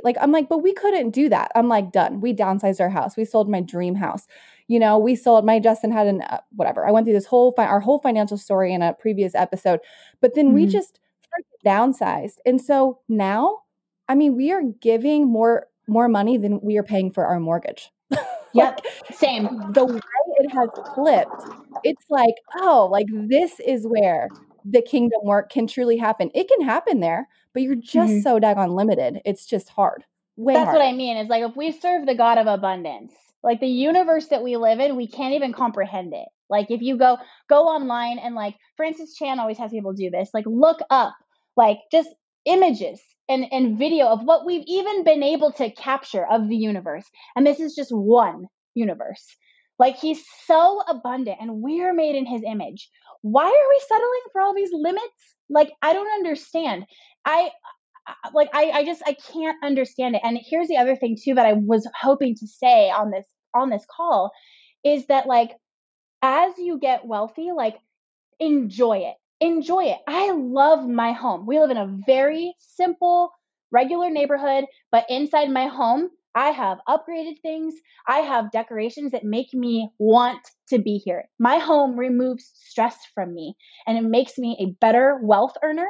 [0.02, 1.52] like I'm like, but we couldn't do that.
[1.54, 2.20] I'm like, done.
[2.20, 3.16] We downsized our house.
[3.16, 4.26] We sold my dream house.
[4.68, 6.86] You know, we sold my Justin had an uh, whatever.
[6.86, 9.80] I went through this whole fi- our whole financial story in a previous episode,
[10.20, 10.54] but then mm-hmm.
[10.56, 10.98] we just
[11.64, 12.36] downsized.
[12.44, 13.60] And so now,
[14.08, 17.90] I mean, we are giving more more money than we are paying for our mortgage.
[18.54, 18.80] yep,
[19.12, 19.44] same.
[19.72, 20.00] The way
[20.38, 21.44] it has flipped,
[21.84, 24.28] it's like, oh, like this is where
[24.64, 26.30] the kingdom work can truly happen.
[26.34, 28.20] It can happen there, but you're just mm-hmm.
[28.20, 29.20] so daggone limited.
[29.24, 30.04] It's just hard.
[30.36, 30.78] Way That's hard.
[30.78, 31.16] what I mean.
[31.16, 33.12] Is like if we serve the God of abundance,
[33.42, 36.28] like the universe that we live in, we can't even comprehend it.
[36.50, 37.16] Like if you go
[37.48, 41.14] go online and like Francis Chan always has people do this, like look up
[41.56, 42.08] like just
[42.44, 47.04] images and, and video of what we've even been able to capture of the universe.
[47.34, 49.24] And this is just one universe.
[49.78, 52.88] Like he's so abundant and we're made in his image
[53.22, 55.34] why are we settling for all these limits?
[55.50, 56.86] Like, I don't understand.
[57.24, 57.50] I
[58.32, 60.22] like I, I just I can't understand it.
[60.24, 63.70] And here's the other thing too that I was hoping to say on this on
[63.70, 64.30] this call
[64.84, 65.50] is that like
[66.22, 67.78] as you get wealthy, like
[68.38, 69.16] enjoy it.
[69.40, 69.98] Enjoy it.
[70.06, 71.46] I love my home.
[71.46, 73.30] We live in a very simple,
[73.70, 77.74] regular neighborhood, but inside my home, I have upgraded things.
[78.06, 81.28] I have decorations that make me want to be here.
[81.38, 83.56] My home removes stress from me
[83.86, 85.88] and it makes me a better wealth earner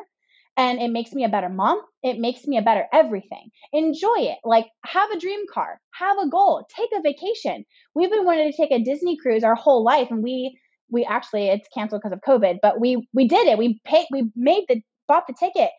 [0.56, 1.80] and it makes me a better mom.
[2.02, 3.50] It makes me a better everything.
[3.72, 4.38] Enjoy it.
[4.44, 7.64] Like have a dream car, have a goal, take a vacation.
[7.94, 10.58] We've been wanting to take a Disney cruise our whole life and we
[10.90, 13.58] we actually it's canceled because of COVID, but we we did it.
[13.58, 15.70] We paid we made the bought the ticket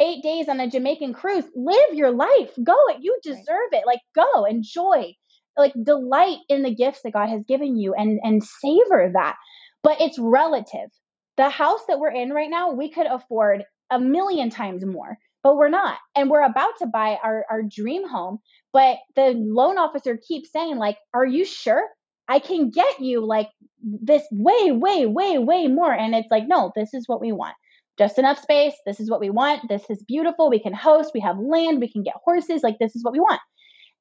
[0.00, 1.44] eight days on a Jamaican cruise.
[1.54, 2.50] Live your life.
[2.64, 2.98] Go it.
[3.00, 3.84] You deserve it.
[3.86, 5.14] Like go, enjoy,
[5.58, 9.36] like delight in the gifts that God has given you and and savor that.
[9.82, 10.90] But it's relative.
[11.36, 15.56] the house that we're in right now, we could afford a million times more, but
[15.56, 15.98] we're not.
[16.16, 18.38] And we're about to buy our, our dream home.
[18.72, 21.84] But the loan officer keeps saying, like, are you sure?
[22.28, 23.50] I can get you like
[23.82, 25.92] this way, way, way, way more.
[25.92, 27.54] And it's like, no, this is what we want.
[27.98, 28.74] Just enough space.
[28.86, 29.68] This is what we want.
[29.68, 30.50] This is beautiful.
[30.50, 31.12] We can host.
[31.14, 31.80] We have land.
[31.80, 32.62] We can get horses.
[32.62, 33.40] Like this is what we want.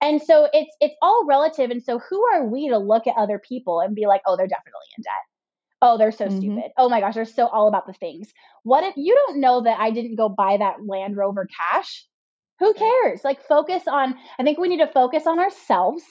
[0.01, 1.69] And so it's it's all relative.
[1.69, 4.47] And so who are we to look at other people and be like, oh, they're
[4.47, 5.13] definitely in debt.
[5.81, 6.39] Oh, they're so mm-hmm.
[6.39, 6.71] stupid.
[6.77, 8.31] Oh my gosh, they're so all about the things.
[8.63, 12.05] What if you don't know that I didn't go buy that Land Rover cash?
[12.59, 13.21] Who cares?
[13.23, 16.03] Like focus on I think we need to focus on ourselves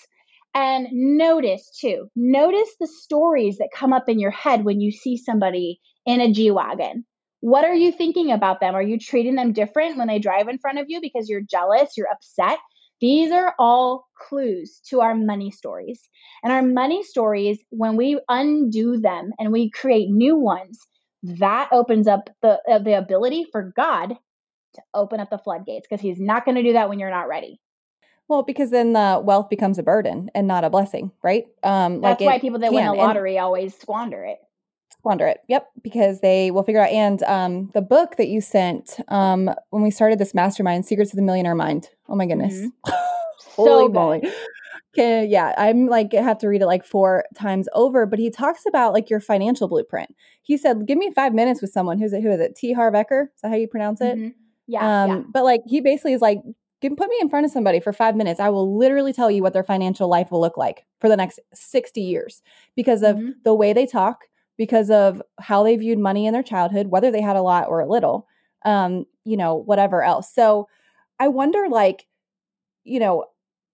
[0.55, 2.09] and notice too.
[2.15, 6.33] Notice the stories that come up in your head when you see somebody in a
[6.33, 7.05] G Wagon.
[7.41, 8.75] What are you thinking about them?
[8.75, 11.97] Are you treating them different when they drive in front of you because you're jealous,
[11.97, 12.59] you're upset?
[13.01, 16.01] These are all clues to our money stories.
[16.45, 20.79] And our money stories, when we undo them and we create new ones,
[21.25, 24.15] that opens up the, uh, the ability for God
[24.75, 27.29] to open up the floodgates because He's not going to do that when you're not
[27.29, 27.61] ready.
[28.33, 31.45] Well, because then the wealth becomes a burden and not a blessing, right?
[31.63, 32.77] Um, That's like why people that can.
[32.77, 34.39] win the lottery and always squander it.
[34.89, 35.41] Squander it.
[35.49, 36.89] Yep, because they will figure out.
[36.89, 41.17] And um, the book that you sent um, when we started this mastermind, Secrets of
[41.17, 41.91] the Millionaire Mind.
[42.09, 42.91] Oh my goodness, mm-hmm.
[43.51, 44.23] holy so moly!
[44.97, 48.07] Okay, yeah, I'm like have to read it like four times over.
[48.07, 50.15] But he talks about like your financial blueprint.
[50.41, 52.23] He said, "Give me five minutes with someone who's it?
[52.23, 52.57] Who is it?
[52.57, 52.73] T.
[52.73, 53.25] Harv Eker?
[53.25, 54.29] Is that how you pronounce it?" Mm-hmm.
[54.69, 55.23] Yeah, um, yeah.
[55.31, 56.39] But like he basically is like,
[56.83, 58.41] Give, put me in front of somebody for five minutes.
[58.41, 61.39] I will literally tell you what their financial life will look like for the next
[61.55, 62.43] 60 years
[62.75, 63.31] because of mm-hmm.
[63.45, 64.25] the way they talk,
[64.59, 67.81] because of how they viewed money in their childhood, whether they had a lot or
[67.81, 68.27] a little,
[68.65, 70.35] um, you know, whatever else.
[70.35, 70.69] So
[71.21, 72.07] I wonder, like,
[72.83, 73.27] you know,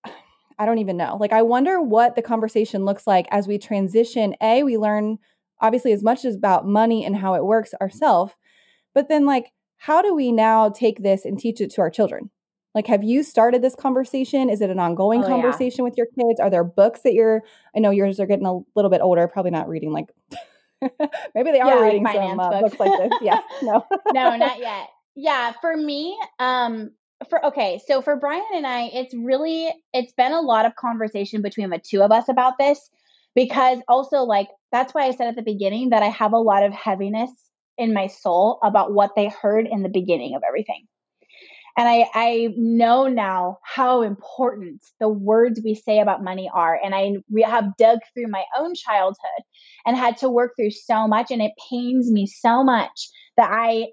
[0.58, 1.16] I don't even know.
[1.18, 4.34] Like, I wonder what the conversation looks like as we transition.
[4.42, 5.18] A, we learn
[5.60, 8.34] obviously as much as about money and how it works ourselves,
[8.94, 12.30] but then, like, how do we now take this and teach it to our children?
[12.78, 14.48] Like, have you started this conversation?
[14.48, 15.82] Is it an ongoing oh, conversation yeah.
[15.82, 16.38] with your kids?
[16.38, 17.42] Are there books that you're,
[17.74, 20.06] I know yours are getting a little bit older, probably not reading like,
[21.34, 22.76] maybe they are yeah, reading some uh, books.
[22.76, 23.18] books like this.
[23.20, 23.84] Yeah, no.
[24.12, 24.90] no, not yet.
[25.16, 26.92] Yeah, for me, um,
[27.28, 31.42] for okay, so for Brian and I, it's really, it's been a lot of conversation
[31.42, 32.78] between the two of us about this
[33.34, 36.62] because also, like, that's why I said at the beginning that I have a lot
[36.62, 37.32] of heaviness
[37.76, 40.86] in my soul about what they heard in the beginning of everything.
[41.78, 46.76] And I, I know now how important the words we say about money are.
[46.84, 47.12] And I
[47.46, 49.44] have dug through my own childhood
[49.86, 51.30] and had to work through so much.
[51.30, 53.90] And it pains me so much that I,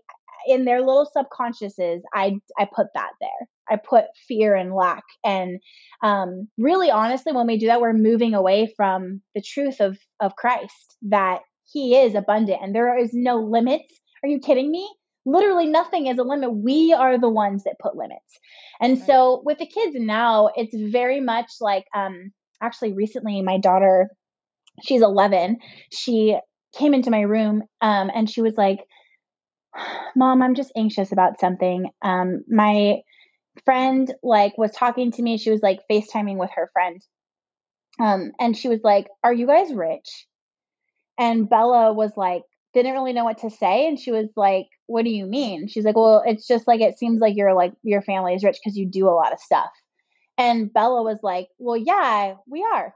[0.47, 3.47] in their little subconsciouses, I, I put that there.
[3.69, 5.03] I put fear and lack.
[5.23, 5.59] And
[6.01, 10.35] um, really, honestly, when we do that, we're moving away from the truth of, of
[10.35, 13.93] Christ that He is abundant and there is no limits.
[14.23, 14.89] Are you kidding me?
[15.25, 16.53] Literally nothing is a limit.
[16.53, 18.39] We are the ones that put limits.
[18.79, 19.07] And right.
[19.07, 24.09] so with the kids now, it's very much like um actually recently my daughter
[24.83, 25.57] she's 11,
[25.91, 26.37] she
[26.77, 28.79] came into my room um and she was like
[30.15, 32.97] mom i'm just anxious about something um my
[33.63, 37.01] friend like was talking to me she was like facetiming with her friend
[37.99, 40.27] um and she was like are you guys rich
[41.17, 42.43] and bella was like
[42.75, 45.67] didn't really know what to say and she was like what do you mean?
[45.67, 48.57] She's like well it's just like it seems like you're like your family is rich
[48.63, 49.69] because you do a lot of stuff.
[50.37, 52.93] And bella was like well yeah we are.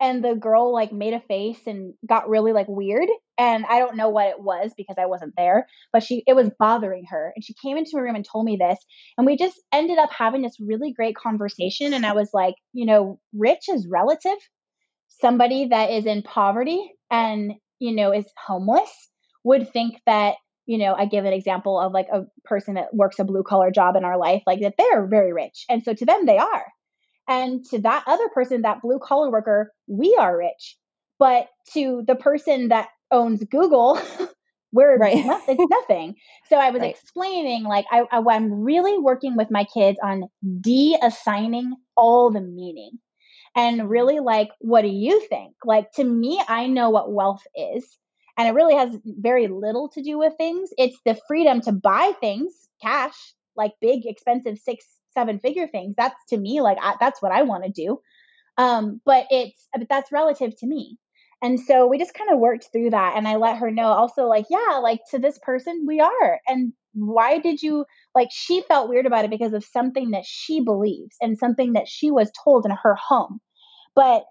[0.00, 3.08] And the girl like made a face and got really like weird
[3.38, 6.50] and i don't know what it was because i wasn't there but she it was
[6.58, 8.78] bothering her and she came into my room and told me this
[9.16, 12.84] and we just ended up having this really great conversation and i was like you
[12.84, 14.38] know rich is relative.
[15.20, 18.90] Somebody that is in poverty and you know is homeless
[19.44, 20.36] would think that
[20.68, 23.70] you know, I give an example of like a person that works a blue collar
[23.70, 25.64] job in our life, like that they're very rich.
[25.70, 26.66] And so to them, they are.
[27.26, 30.76] And to that other person, that blue collar worker, we are rich.
[31.18, 33.98] But to the person that owns Google,
[34.72, 35.24] we're right.
[35.48, 36.16] it's nothing.
[36.50, 36.94] So I was right.
[36.94, 40.24] explaining, like, I, I, I'm really working with my kids on
[40.60, 42.98] de assigning all the meaning
[43.56, 45.54] and really like, what do you think?
[45.64, 47.98] Like, to me, I know what wealth is
[48.38, 50.70] and it really has very little to do with things.
[50.78, 55.94] It's the freedom to buy things, cash, like big, expensive six, seven figure things.
[55.98, 58.00] That's to me, like, I, that's what I want to do.
[58.56, 60.96] Um, but it's, but that's relative to me.
[61.42, 63.16] And so we just kind of worked through that.
[63.16, 66.40] And I let her know also, like, yeah, like to this person, we are.
[66.48, 67.84] And why did you,
[68.14, 71.86] like, she felt weird about it because of something that she believes and something that
[71.86, 73.40] she was told in her home.
[73.94, 74.24] But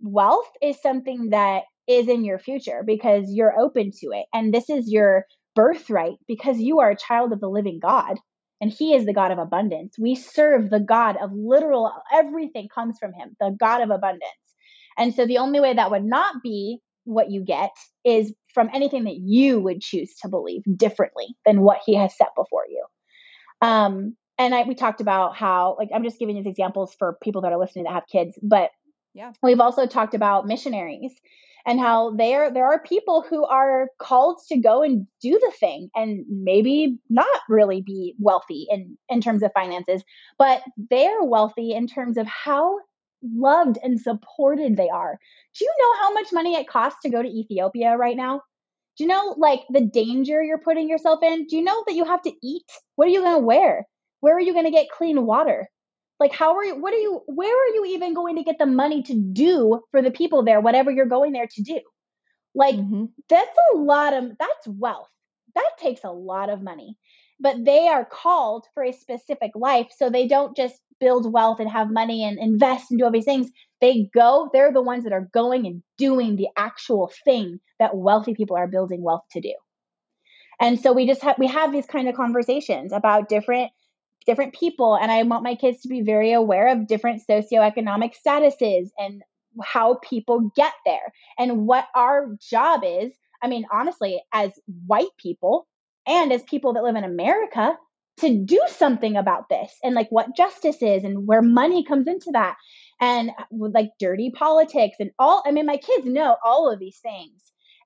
[0.00, 4.26] wealth is something that is in your future because you're open to it.
[4.32, 5.26] And this is your
[5.56, 8.16] birthright because you are a child of the living God
[8.60, 9.96] and he is the God of abundance.
[9.98, 14.22] We serve the God of literal, everything comes from him, the God of abundance.
[14.98, 17.70] And so the only way that would not be what you get
[18.04, 22.28] is from anything that you would choose to believe differently than what he has set
[22.36, 22.84] before you.
[23.62, 27.42] Um, and I, we talked about how, like, I'm just giving these examples for people
[27.42, 28.70] that are listening that have kids, but
[29.14, 31.12] yeah, we've also talked about missionaries
[31.66, 35.90] and how there there are people who are called to go and do the thing
[35.94, 40.02] and maybe not really be wealthy in in terms of finances
[40.38, 42.78] but they're wealthy in terms of how
[43.22, 45.18] loved and supported they are.
[45.58, 48.42] Do you know how much money it costs to go to ethiopia right now?
[48.96, 51.46] Do you know like the danger you're putting yourself in?
[51.46, 52.70] Do you know that you have to eat?
[52.96, 53.86] What are you going to wear?
[54.20, 55.68] Where are you going to get clean water
[56.20, 56.80] like, how are you?
[56.80, 57.22] What are you?
[57.26, 60.60] Where are you even going to get the money to do for the people there,
[60.60, 61.80] whatever you're going there to do?
[62.54, 63.06] Like, mm-hmm.
[63.28, 65.08] that's a lot of, that's wealth.
[65.54, 66.96] That takes a lot of money.
[67.40, 69.88] But they are called for a specific life.
[69.96, 73.24] So they don't just build wealth and have money and invest and do all these
[73.24, 73.50] things.
[73.80, 78.34] They go, they're the ones that are going and doing the actual thing that wealthy
[78.34, 79.54] people are building wealth to do.
[80.60, 83.70] And so we just have we have these kind of conversations about different
[84.26, 88.90] different people and I want my kids to be very aware of different socioeconomic statuses
[88.98, 89.22] and
[89.62, 93.12] how people get there and what our job is.
[93.42, 94.50] I mean, honestly, as
[94.86, 95.66] white people
[96.06, 97.76] and as people that live in America,
[98.20, 102.30] to do something about this and like what justice is and where money comes into
[102.32, 102.56] that
[103.00, 105.42] and uh, like dirty politics and all.
[105.46, 107.40] I mean, my kids know all of these things.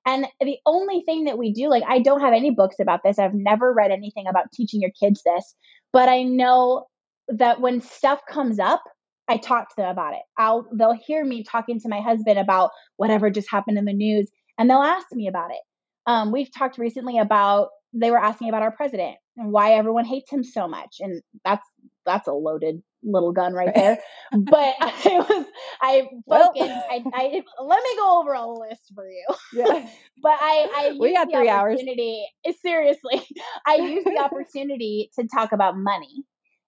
[0.05, 3.17] And the only thing that we do, like, I don't have any books about this.
[3.17, 5.55] I've never read anything about teaching your kids this.
[5.95, 6.87] But I know
[7.29, 8.83] that when stuff comes up,
[9.29, 10.23] I talk to them about it.
[10.37, 14.29] I'll they'll hear me talking to my husband about whatever just happened in the news,
[14.57, 15.61] and they'll ask me about it.
[16.05, 20.29] Um, we've talked recently about they were asking about our president and why everyone hates
[20.29, 21.65] him so much, and that's
[22.05, 23.99] that's a loaded little gun right there.
[24.31, 25.45] but I was
[25.81, 26.07] I.
[26.25, 26.51] Well.
[26.55, 29.25] I, I let me go over a list for you.
[29.53, 29.87] Yeah.
[30.21, 31.81] but I I we got three hours.
[31.81, 33.21] Eh, seriously,
[33.65, 36.23] I used the opportunity to talk about money.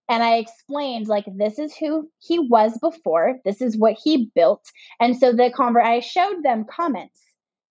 [0.10, 3.40] And I explained like this is who he was before.
[3.44, 4.64] This is what he built.
[5.02, 7.20] And so the convert I showed them comments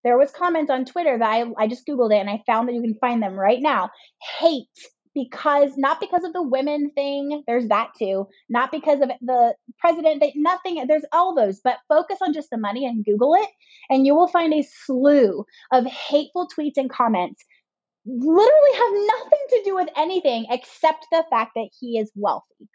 [0.07, 2.75] there was comments on Twitter that I, I just Googled it and I found that
[2.75, 3.91] you can find them right now.
[4.39, 4.69] Hate
[5.17, 10.21] because not because of the women thing there's that too not because of the president
[10.21, 13.49] they, nothing there's all those but focus on just the money and google it
[13.91, 17.45] and you will find a slew of hateful tweets and comments.
[18.05, 22.69] Literally have nothing to do with anything except the fact that he is wealthy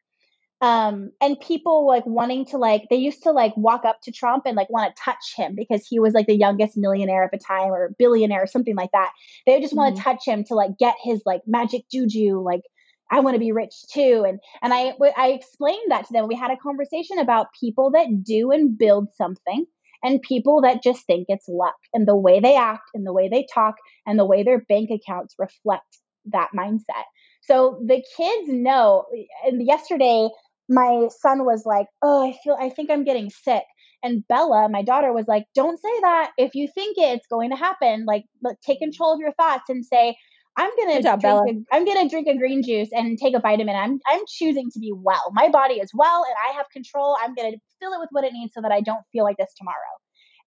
[0.62, 4.43] um and people like wanting to like they used to like walk up to trump
[4.45, 7.38] and like want to touch him because he was like the youngest millionaire at the
[7.38, 9.12] time or billionaire or something like that.
[9.47, 10.09] They just want to mm-hmm.
[10.12, 12.62] touch him to like get his like magic juju like
[13.09, 14.24] i want to be rich too.
[14.28, 16.28] And and i i explained that to them.
[16.28, 19.66] We had a conversation about people that do and build something
[20.03, 21.76] and people that just think it's luck.
[21.93, 24.89] And the way they act and the way they talk and the way their bank
[24.91, 27.05] accounts reflect that mindset.
[27.41, 29.05] So the kids know
[29.45, 30.30] and yesterday
[30.72, 33.63] my son was like, "Oh, I feel I think I'm getting sick."
[34.03, 36.32] And Bella, my daughter was like, "Don't say that.
[36.38, 38.26] If you think it's going to happen, like
[38.65, 40.15] take control of your thoughts and say,
[40.57, 43.76] I'm gonna job, drink a, I'm gonna drink a green juice and take a vitamin.
[43.76, 45.32] I'm I'm choosing to be well.
[45.32, 47.15] My body is well and I have control.
[47.22, 49.53] I'm gonna fill it with what it needs so that I don't feel like this
[49.57, 49.76] tomorrow.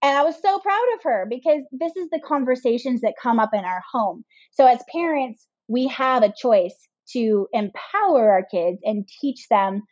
[0.02, 3.50] And I was so proud of her because this is the conversations that come up
[3.54, 4.24] in our home.
[4.52, 6.76] So as parents, we have a choice
[7.12, 9.82] to empower our kids and teach them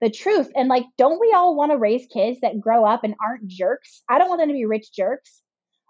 [0.00, 0.50] the truth.
[0.54, 4.02] And like, don't we all want to raise kids that grow up and aren't jerks?
[4.08, 5.42] I don't want them to be rich jerks.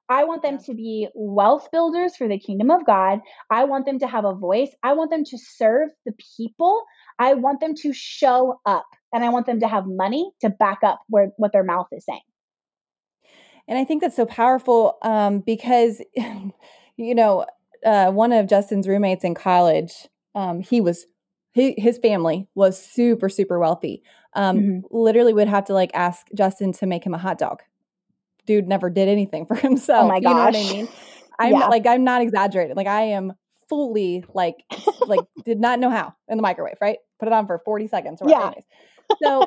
[0.08, 3.20] I want them to be wealth builders for the kingdom of God.
[3.50, 4.70] I want them to have a voice.
[4.82, 6.82] I want them to serve the people.
[7.18, 10.78] I want them to show up and I want them to have money to back
[10.82, 12.20] up where, what their mouth is saying.
[13.66, 16.00] And I think that's so powerful um, because,
[16.96, 17.44] you know,
[17.84, 21.04] uh, one of Justin's roommates in college, um, he was
[21.58, 24.02] he, his family was super super wealthy
[24.34, 24.78] um mm-hmm.
[24.90, 27.62] literally would have to like ask justin to make him a hot dog
[28.46, 30.30] dude never did anything for himself oh my gosh.
[30.30, 30.88] you know what i mean
[31.38, 31.66] i'm yeah.
[31.66, 33.32] like i'm not exaggerating like i am
[33.68, 34.56] fully like
[35.06, 38.22] like did not know how in the microwave right put it on for 40 seconds
[38.22, 38.52] or yeah.
[39.22, 39.44] so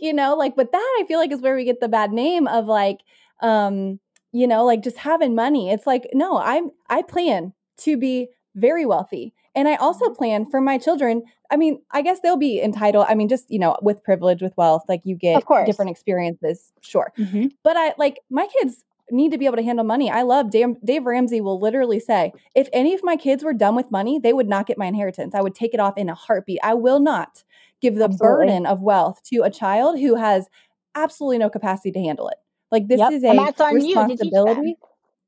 [0.00, 2.46] you know like but that i feel like is where we get the bad name
[2.46, 3.00] of like
[3.40, 3.98] um
[4.32, 8.86] you know like just having money it's like no i'm i plan to be very
[8.86, 11.22] wealthy and I also plan for my children.
[11.50, 13.06] I mean, I guess they'll be entitled.
[13.08, 17.12] I mean, just, you know, with privilege, with wealth, like you get different experiences, sure.
[17.18, 17.46] Mm-hmm.
[17.64, 20.10] But I like my kids need to be able to handle money.
[20.10, 23.76] I love Dave, Dave Ramsey will literally say, if any of my kids were done
[23.76, 25.34] with money, they would not get my inheritance.
[25.34, 26.58] I would take it off in a heartbeat.
[26.62, 27.44] I will not
[27.80, 28.46] give the Absolutely.
[28.46, 30.48] burden of wealth to a child who has
[30.94, 32.38] absolutely no capacity to handle it.
[32.72, 33.12] Like this yep.
[33.12, 33.30] is a
[33.72, 34.76] responsibility.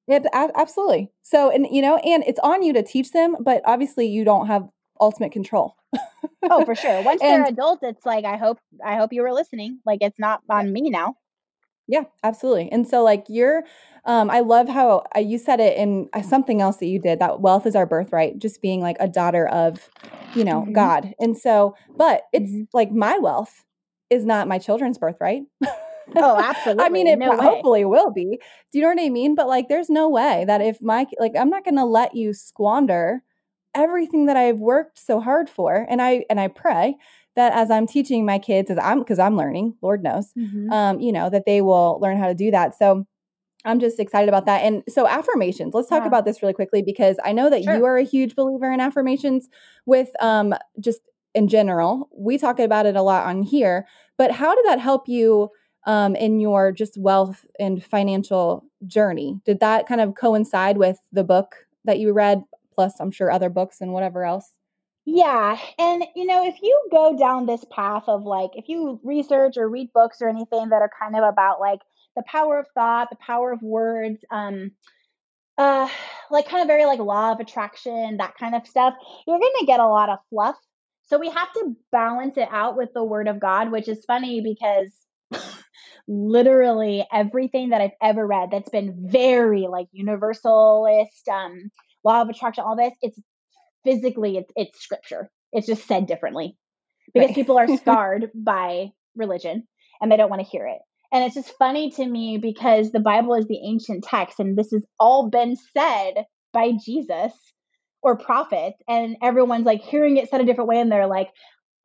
[0.08, 0.20] Yeah,
[0.56, 1.10] absolutely.
[1.22, 4.46] So, and you know, and it's on you to teach them, but obviously you don't
[4.46, 4.66] have
[5.00, 5.76] ultimate control.
[6.50, 7.02] oh, for sure.
[7.02, 9.80] Once and, they're adults, it's like I hope I hope you were listening.
[9.84, 11.16] Like it's not on me now.
[11.90, 12.70] Yeah, absolutely.
[12.70, 13.64] And so, like, you're,
[14.04, 17.18] um, I love how uh, you said it in uh, something else that you did
[17.20, 19.88] that wealth is our birthright, just being like a daughter of,
[20.34, 20.74] you know, mm-hmm.
[20.74, 21.14] God.
[21.18, 22.64] And so, but it's mm-hmm.
[22.74, 23.64] like my wealth
[24.10, 25.44] is not my children's birthright.
[26.16, 26.84] Oh, absolutely.
[26.86, 28.38] I mean, it no hopefully will be.
[28.72, 29.34] Do you know what I mean?
[29.34, 32.32] But like, there's no way that if my, like, I'm not going to let you
[32.32, 33.22] squander
[33.74, 35.86] everything that I've worked so hard for.
[35.88, 36.96] And I, and I pray
[37.36, 40.72] that as I'm teaching my kids, as I'm because I'm learning, Lord knows, mm-hmm.
[40.72, 42.76] um, you know, that they will learn how to do that.
[42.76, 43.06] So
[43.64, 44.62] I'm just excited about that.
[44.62, 46.08] And so affirmations, let's talk yeah.
[46.08, 47.76] about this really quickly because I know that sure.
[47.76, 49.48] you are a huge believer in affirmations
[49.86, 51.00] with um just
[51.34, 52.08] in general.
[52.16, 53.86] We talk about it a lot on here,
[54.16, 55.50] but how did that help you
[55.88, 59.40] um, in your just wealth and financial journey?
[59.44, 63.48] Did that kind of coincide with the book that you read, plus I'm sure other
[63.48, 64.52] books and whatever else?
[65.06, 65.58] Yeah.
[65.78, 69.66] And, you know, if you go down this path of like, if you research or
[69.66, 71.80] read books or anything that are kind of about like
[72.14, 74.72] the power of thought, the power of words, um,
[75.56, 75.88] uh,
[76.30, 78.92] like kind of very like law of attraction, that kind of stuff,
[79.26, 80.56] you're going to get a lot of fluff.
[81.06, 84.42] So we have to balance it out with the word of God, which is funny
[84.42, 84.92] because
[86.08, 91.70] literally everything that I've ever read that's been very like universalist, um,
[92.02, 93.20] law of attraction, all this, it's
[93.84, 95.30] physically it's it's scripture.
[95.52, 96.56] It's just said differently
[97.12, 97.34] because right.
[97.34, 99.66] people are scarred by religion
[100.00, 100.78] and they don't want to hear it.
[101.12, 104.70] And it's just funny to me because the Bible is the ancient text and this
[104.72, 107.32] has all been said by Jesus
[108.02, 111.28] or prophets and everyone's like hearing it said a different way and they're like,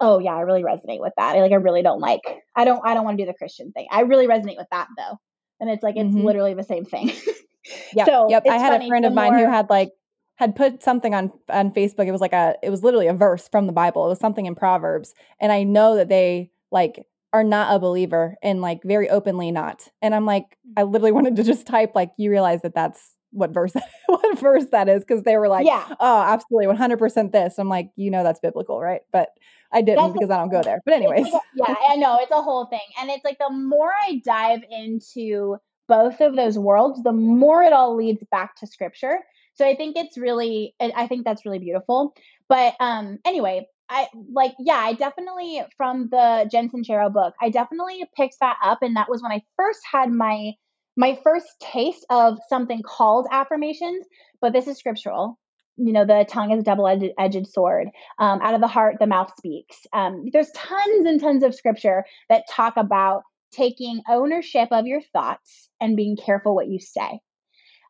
[0.03, 2.21] "Oh yeah, I really resonate with that." Like I really don't like
[2.55, 3.87] I don't I don't want to do the Christian thing.
[3.89, 5.17] I really resonate with that though.
[5.59, 6.25] And it's like it's mm-hmm.
[6.25, 7.11] literally the same thing.
[7.95, 8.05] yeah.
[8.05, 8.43] So yep.
[8.49, 9.91] I had a friend of mine who had like
[10.35, 12.07] had put something on on Facebook.
[12.07, 14.05] It was like a it was literally a verse from the Bible.
[14.05, 15.13] It was something in Proverbs.
[15.39, 19.87] And I know that they like are not a believer and like very openly not.
[20.01, 23.51] And I'm like I literally wanted to just type like you realize that that's what
[23.51, 23.73] verse
[24.07, 25.85] what verse that is because they were like yeah.
[25.99, 27.57] oh absolutely 100% this.
[27.57, 29.01] I'm like you know that's biblical right?
[29.11, 29.29] But
[29.71, 30.81] i didn't that's because I I don't go there.
[30.85, 31.31] But anyways.
[31.31, 32.79] like, yeah i know it's a whole thing.
[32.99, 35.57] And it's like the more i dive into
[35.87, 39.19] both of those worlds the more it all leads back to scripture.
[39.55, 42.15] So I think it's really, I think that's really beautiful.
[42.49, 48.03] But um, anyway, I like, yeah, I definitely from the Jen Sincero book, I definitely
[48.17, 50.53] picked that up, and that was when I first had my
[50.95, 54.05] my first taste of something called affirmations.
[54.41, 55.39] But this is scriptural.
[55.77, 57.87] You know, the tongue is a double-edged sword.
[58.19, 59.77] Um, out of the heart, the mouth speaks.
[59.91, 65.69] Um, there's tons and tons of scripture that talk about taking ownership of your thoughts
[65.79, 67.19] and being careful what you say.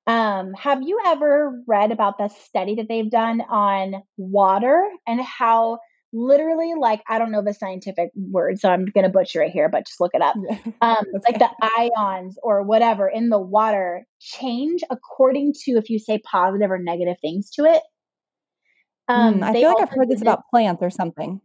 [0.06, 5.80] Um, have you ever read about the study that they've done on water and how
[6.14, 9.86] literally like I don't know the scientific word, so I'm gonna butcher it here, but
[9.88, 10.36] just look it up.
[10.82, 16.20] Um, like the ions or whatever in the water change according to if you say
[16.20, 17.82] positive or negative things to it.
[19.08, 21.40] Um, mm, I feel like I've heard this about plants or something.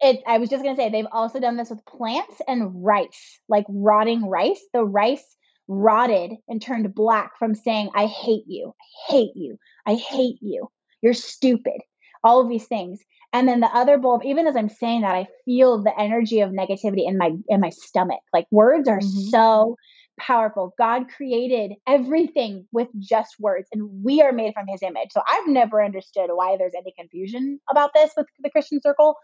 [0.00, 3.64] It, I was just gonna say they've also done this with plants and rice, like
[3.68, 4.60] rotting rice.
[4.74, 5.24] The rice
[5.68, 10.68] rotted and turned black from saying, I hate you, I hate you, I hate you,
[11.02, 11.80] you're stupid,
[12.22, 13.00] all of these things.
[13.36, 16.52] And then the other bulb, even as I'm saying that, I feel the energy of
[16.52, 18.20] negativity in my in my stomach.
[18.32, 19.28] Like words are mm-hmm.
[19.28, 19.76] so
[20.18, 20.72] powerful.
[20.78, 25.10] God created everything with just words, and we are made from his image.
[25.10, 29.16] So I've never understood why there's any confusion about this with the Christian circle.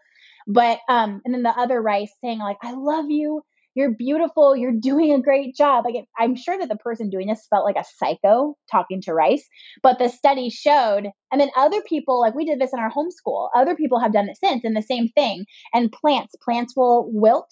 [0.46, 3.42] But um, and then the other rice saying, like, I love you
[3.75, 5.85] you're beautiful, you're doing a great job.
[5.85, 9.47] Like I'm sure that the person doing this felt like a psycho talking to Rice,
[9.83, 13.49] but the study showed, and then other people, like we did this in our homeschool,
[13.55, 15.45] other people have done it since, and the same thing.
[15.73, 17.51] And plants, plants will wilt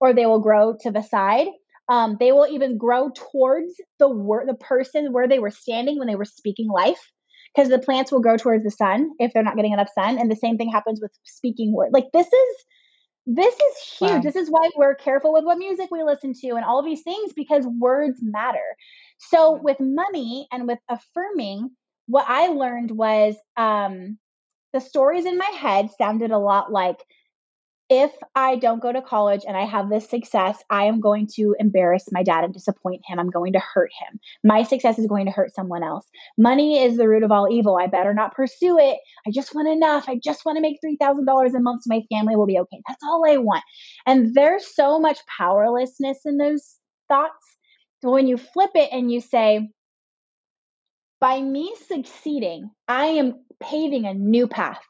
[0.00, 1.46] or they will grow to the side.
[1.88, 6.06] Um, they will even grow towards the wor- the person where they were standing when
[6.06, 7.10] they were speaking life
[7.54, 10.30] because the plants will grow towards the sun if they're not getting enough sun and
[10.30, 12.64] the same thing happens with speaking word like this is
[13.26, 14.10] this is huge.
[14.10, 14.20] Wow.
[14.20, 17.02] This is why we're careful with what music we listen to and all of these
[17.02, 18.58] things because words matter.
[19.18, 21.70] So, with money and with affirming,
[22.06, 24.18] what I learned was um,
[24.72, 26.98] the stories in my head sounded a lot like
[27.92, 31.54] if I don't go to college and I have this success, I am going to
[31.60, 33.18] embarrass my dad and disappoint him.
[33.18, 34.18] I'm going to hurt him.
[34.42, 36.06] My success is going to hurt someone else.
[36.38, 37.76] Money is the root of all evil.
[37.76, 38.96] I better not pursue it.
[39.26, 40.08] I just want enough.
[40.08, 42.80] I just want to make $3,000 a month so my family will be okay.
[42.88, 43.62] That's all I want.
[44.06, 46.76] And there's so much powerlessness in those
[47.08, 47.44] thoughts.
[48.00, 49.68] So when you flip it and you say,
[51.20, 54.80] by me succeeding, I am paving a new path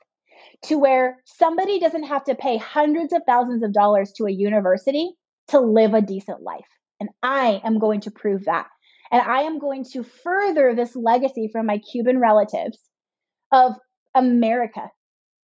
[0.65, 5.13] to where somebody doesn't have to pay hundreds of thousands of dollars to a university
[5.49, 6.67] to live a decent life.
[7.01, 8.69] And I am going to prove that.
[9.11, 12.79] And I am going to further this legacy from my Cuban relatives
[13.51, 13.75] of
[14.15, 14.91] America.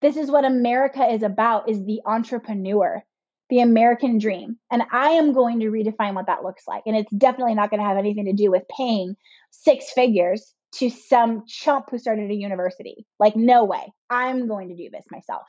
[0.01, 3.03] This is what America is about is the entrepreneur,
[3.49, 4.57] the American dream.
[4.71, 6.83] And I am going to redefine what that looks like.
[6.85, 9.15] And it's definitely not going to have anything to do with paying
[9.51, 13.05] six figures to some chump who started a university.
[13.19, 13.91] Like, no way.
[14.09, 15.47] I'm going to do this myself.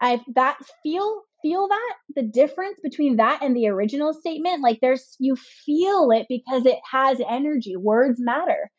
[0.00, 5.14] I that feel feel that the difference between that and the original statement like there's
[5.18, 8.70] you feel it because it has energy words matter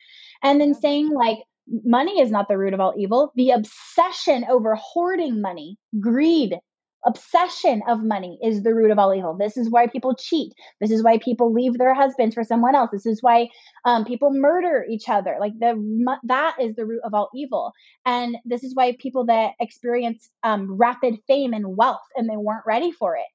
[0.43, 1.37] and then saying like
[1.83, 6.57] money is not the root of all evil the obsession over hoarding money greed
[7.05, 9.35] obsession of money is the root of all evil.
[9.37, 10.53] This is why people cheat.
[10.81, 12.89] This is why people leave their husbands for someone else.
[12.91, 13.49] This is why
[13.85, 15.37] um, people murder each other.
[15.39, 15.75] Like the
[16.23, 17.73] that is the root of all evil.
[18.05, 22.65] And this is why people that experience um, rapid fame and wealth and they weren't
[22.65, 23.27] ready for it.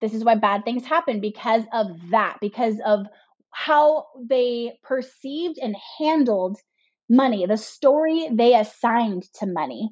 [0.00, 2.38] This is why bad things happen because of that.
[2.40, 3.06] Because of
[3.50, 6.58] how they perceived and handled
[7.08, 9.90] money, the story they assigned to money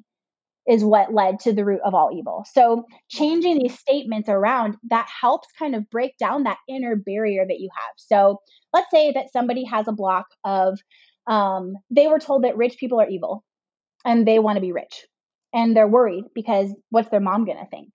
[0.69, 2.45] is what led to the root of all evil.
[2.53, 7.59] So, changing these statements around that helps kind of break down that inner barrier that
[7.59, 7.93] you have.
[7.97, 8.39] So,
[8.71, 10.79] let's say that somebody has a block of,
[11.27, 13.43] um, they were told that rich people are evil
[14.05, 15.05] and they want to be rich
[15.53, 17.91] and they're worried because what's their mom going to think?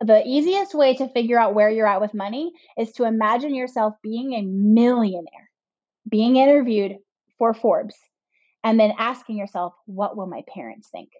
[0.00, 3.94] The easiest way to figure out where you're at with money is to imagine yourself
[4.02, 5.50] being a millionaire,
[6.08, 6.96] being interviewed
[7.38, 7.94] for Forbes,
[8.64, 11.10] and then asking yourself, what will my parents think?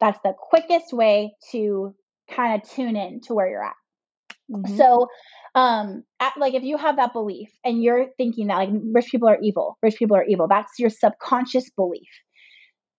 [0.00, 1.94] That's the quickest way to
[2.30, 3.74] kind of tune in to where you're at.
[4.50, 4.76] Mm-hmm.
[4.76, 5.08] So,
[5.54, 9.28] um, at, like if you have that belief and you're thinking that like rich people
[9.28, 12.08] are evil, rich people are evil, that's your subconscious belief.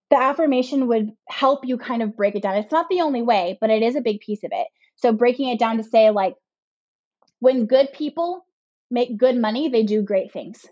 [0.10, 2.56] The affirmation would help you kind of break it down.
[2.56, 4.68] It's not the only way, but it is a big piece of it.
[4.98, 6.36] So, breaking it down to say, like,
[7.40, 8.46] when good people
[8.92, 10.66] make good money, they do great things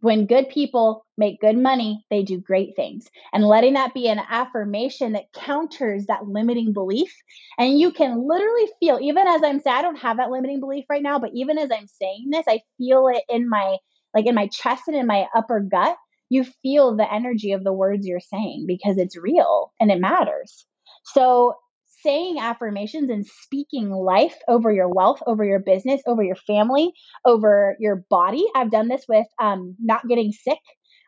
[0.00, 3.08] when good people make good money, they do great things.
[3.32, 7.12] And letting that be an affirmation that counters that limiting belief.
[7.58, 10.84] And you can literally feel, even as I'm saying, I don't have that limiting belief
[10.88, 13.78] right now, but even as I'm saying this, I feel it in my,
[14.14, 15.96] like in my chest and in my upper gut.
[16.30, 20.66] You feel the energy of the words you're saying because it's real and it matters.
[21.04, 21.54] So
[22.02, 26.92] saying affirmations and speaking life over your wealth, over your business, over your family,
[27.24, 28.44] over your body.
[28.54, 30.58] I've done this with um, not getting sick.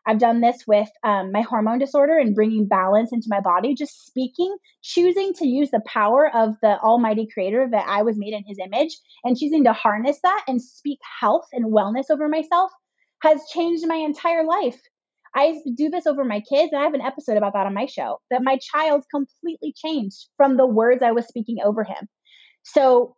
[0.05, 4.05] I've done this with um, my hormone disorder and bringing balance into my body, just
[4.05, 8.43] speaking, choosing to use the power of the Almighty Creator that I was made in
[8.47, 12.71] His image and choosing to harness that and speak health and wellness over myself
[13.21, 14.81] has changed my entire life.
[15.35, 17.85] I do this over my kids, and I have an episode about that on my
[17.85, 22.07] show that my child completely changed from the words I was speaking over him.
[22.63, 23.15] So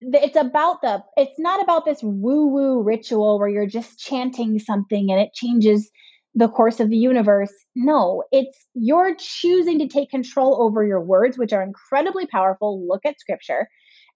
[0.00, 5.10] it's about the, it's not about this woo woo ritual where you're just chanting something
[5.10, 5.90] and it changes
[6.34, 7.52] the course of the universe.
[7.74, 12.86] No, it's you're choosing to take control over your words, which are incredibly powerful.
[12.86, 13.68] Look at scripture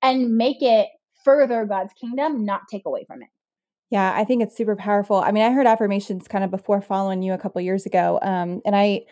[0.03, 0.89] and make it
[1.25, 3.29] further God's kingdom, not take away from it.
[3.91, 5.17] Yeah, I think it's super powerful.
[5.17, 8.19] I mean, I heard affirmations kind of before following you a couple years ago.
[8.23, 9.07] Um, and I,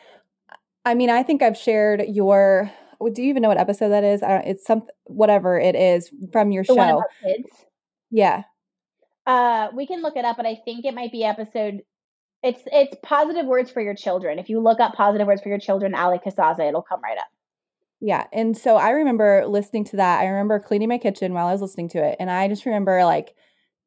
[0.85, 2.71] I mean, I think I've shared your.
[3.13, 4.23] Do you even know what episode that is?
[4.23, 7.03] I it's some whatever it is from your the show.
[7.23, 7.49] kids.
[8.11, 8.45] Yeah.
[9.27, 11.83] Uh, we can look it up, but I think it might be episode.
[12.43, 14.39] It's it's positive words for your children.
[14.39, 17.27] If you look up positive words for your children, Allie Casazza, it'll come right up.
[18.01, 18.27] Yeah.
[18.33, 20.21] And so I remember listening to that.
[20.21, 22.17] I remember cleaning my kitchen while I was listening to it.
[22.21, 23.35] And I just remember like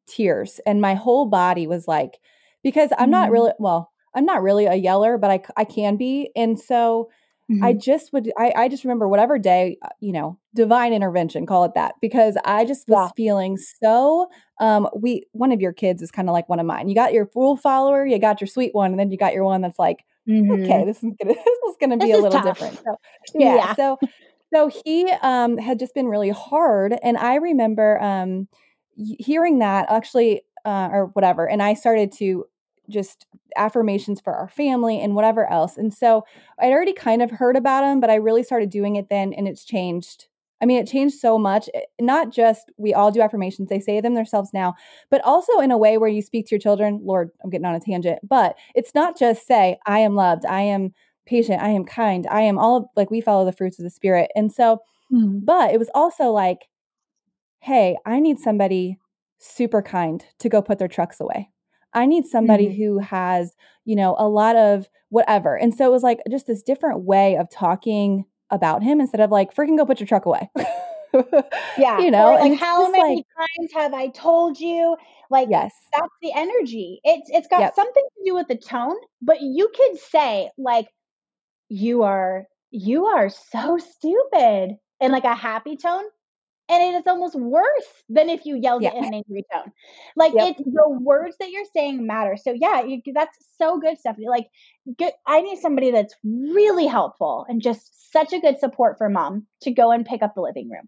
[0.09, 2.19] tears and my whole body was like
[2.63, 3.11] because I'm mm-hmm.
[3.11, 6.31] not really well, I'm not really a yeller, but I I can be.
[6.35, 7.09] And so
[7.51, 7.63] mm-hmm.
[7.63, 11.63] I just would I I just remember whatever day, uh, you know, divine intervention, call
[11.65, 13.11] it that, because I just was yeah.
[13.15, 14.27] feeling so
[14.59, 16.89] um we one of your kids is kind of like one of mine.
[16.89, 19.43] You got your fool follower, you got your sweet one, and then you got your
[19.43, 20.63] one that's like, mm-hmm.
[20.63, 21.37] okay, this is gonna this
[21.69, 22.45] is gonna be this a little tough.
[22.45, 22.77] different.
[22.77, 22.99] So
[23.35, 23.55] yeah.
[23.55, 23.75] yeah.
[23.75, 23.99] So
[24.53, 26.95] so he um had just been really hard.
[27.03, 28.47] And I remember um
[29.19, 32.45] hearing that actually uh, or whatever and i started to
[32.89, 36.23] just affirmations for our family and whatever else and so
[36.59, 39.47] i'd already kind of heard about them but i really started doing it then and
[39.47, 40.27] it's changed
[40.61, 41.69] I mean, it changed so much.
[41.73, 44.75] Eh, not just we all do affirmations, they say them themselves now,
[45.09, 46.99] but also in a way where you speak to your children.
[47.03, 50.61] Lord, I'm getting on a tangent, but it's not just say, I am loved, I
[50.61, 50.93] am
[51.25, 53.89] patient, I am kind, I am all of, like we follow the fruits of the
[53.89, 54.31] spirit.
[54.35, 54.81] And so,
[55.11, 55.39] mm-hmm.
[55.43, 56.67] but it was also like,
[57.59, 58.97] hey, I need somebody
[59.37, 61.49] super kind to go put their trucks away.
[61.93, 62.83] I need somebody mm-hmm.
[62.83, 63.55] who has,
[63.85, 65.57] you know, a lot of whatever.
[65.57, 69.31] And so it was like just this different way of talking about him instead of
[69.31, 70.49] like, freaking go put your truck away.
[71.77, 71.99] yeah.
[71.99, 74.95] You know, or like how many like, times have I told you?
[75.31, 75.73] Like yes.
[75.93, 76.99] that's the energy.
[77.03, 77.75] It's it's got yep.
[77.75, 80.87] something to do with the tone, but you could say like
[81.69, 86.03] you are you are so stupid in like a happy tone
[86.69, 88.91] and it is almost worse than if you yelled yeah.
[88.93, 89.71] it in an angry tone.
[90.15, 90.49] Like yep.
[90.49, 92.37] it's the words that you're saying matter.
[92.37, 94.29] So yeah, you, that's so good, Stephanie.
[94.29, 94.47] Like,
[94.97, 95.11] good.
[95.25, 99.71] I need somebody that's really helpful and just such a good support for mom to
[99.71, 100.87] go and pick up the living room.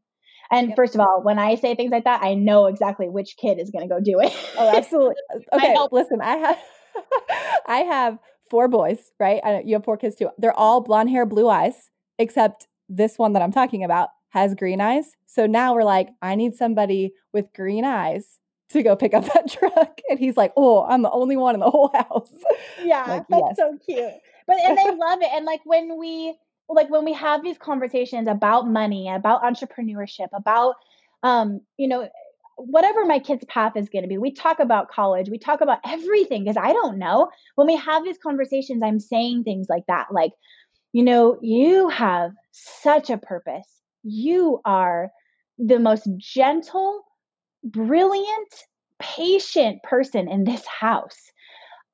[0.51, 0.75] And yep.
[0.75, 3.71] first of all, when I say things like that, I know exactly which kid is
[3.71, 4.33] going to go do it.
[4.57, 5.15] Oh, absolutely.
[5.33, 6.59] Uh, okay, listen, I have,
[7.67, 8.19] I have
[8.51, 9.41] four boys, right?
[9.43, 10.29] I, you have four kids too.
[10.37, 14.81] They're all blonde hair, blue eyes, except this one that I'm talking about has green
[14.81, 15.15] eyes.
[15.27, 19.49] So now we're like, I need somebody with green eyes to go pick up that
[19.49, 20.01] truck.
[20.09, 22.31] And he's like, Oh, I'm the only one in the whole house.
[22.83, 23.57] Yeah, like, that's yes.
[23.57, 24.13] so cute.
[24.47, 25.29] But and they love it.
[25.33, 26.35] And like when we
[26.67, 30.75] like when we have these conversations about money, about entrepreneurship, about
[31.21, 32.09] um, you know,
[32.55, 34.17] whatever my kid's path is going to be.
[34.17, 37.29] We talk about college, we talk about everything because I don't know.
[37.55, 40.31] When we have these conversations, I'm saying things like that like,
[40.91, 45.11] you know, you have such a purpose you are
[45.57, 47.03] the most gentle,
[47.63, 48.53] brilliant,
[48.99, 51.31] patient person in this house.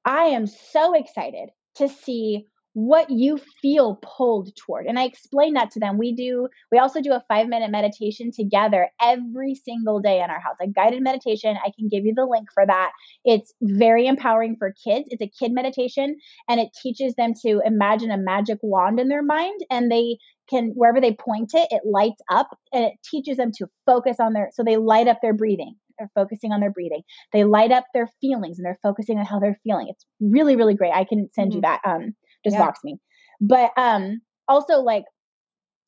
[0.05, 2.47] I am so excited to see
[2.78, 4.86] what you feel pulled toward.
[4.86, 5.97] And I explain that to them.
[5.97, 10.39] We do, we also do a five minute meditation together every single day in our
[10.39, 11.57] house, a guided meditation.
[11.65, 12.91] I can give you the link for that.
[13.25, 15.05] It's very empowering for kids.
[15.07, 16.17] It's a kid meditation
[16.47, 20.73] and it teaches them to imagine a magic wand in their mind and they can,
[20.75, 24.51] wherever they point it, it lights up and it teaches them to focus on their,
[24.53, 27.01] so they light up their breathing they're focusing on their breathing.
[27.34, 29.88] They light up their feelings and they're focusing on how they're feeling.
[29.89, 30.93] It's really, really great.
[30.93, 31.55] I can send mm-hmm.
[31.55, 31.82] you that.
[31.84, 32.13] Um,
[32.48, 32.66] just yeah.
[32.66, 32.98] box me.
[33.41, 35.06] But um also like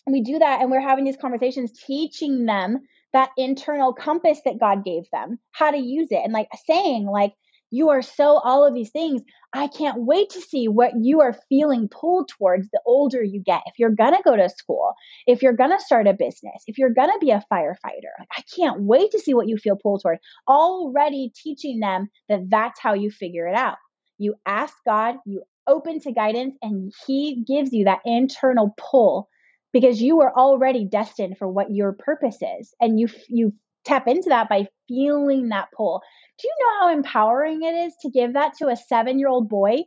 [0.07, 2.79] we do that and we're having these conversations teaching them
[3.13, 7.33] that internal compass that God gave them, how to use it and like saying like
[7.71, 9.21] you are so all of these things.
[9.53, 13.61] I can't wait to see what you are feeling pulled towards the older you get.
[13.65, 14.93] If you're going to go to school,
[15.27, 18.29] if you're going to start a business, if you're going to be a firefighter, like,
[18.37, 20.19] I can't wait to see what you feel pulled toward.
[20.47, 23.77] Already teaching them that that's how you figure it out.
[24.17, 29.29] You ask God, you open to guidance and he gives you that internal pull
[29.71, 32.73] because you are already destined for what your purpose is.
[32.81, 33.53] And you you
[33.85, 36.01] tap into that by feeling that pull.
[36.39, 39.83] Do you know how empowering it is to give that to a 7-year-old boy?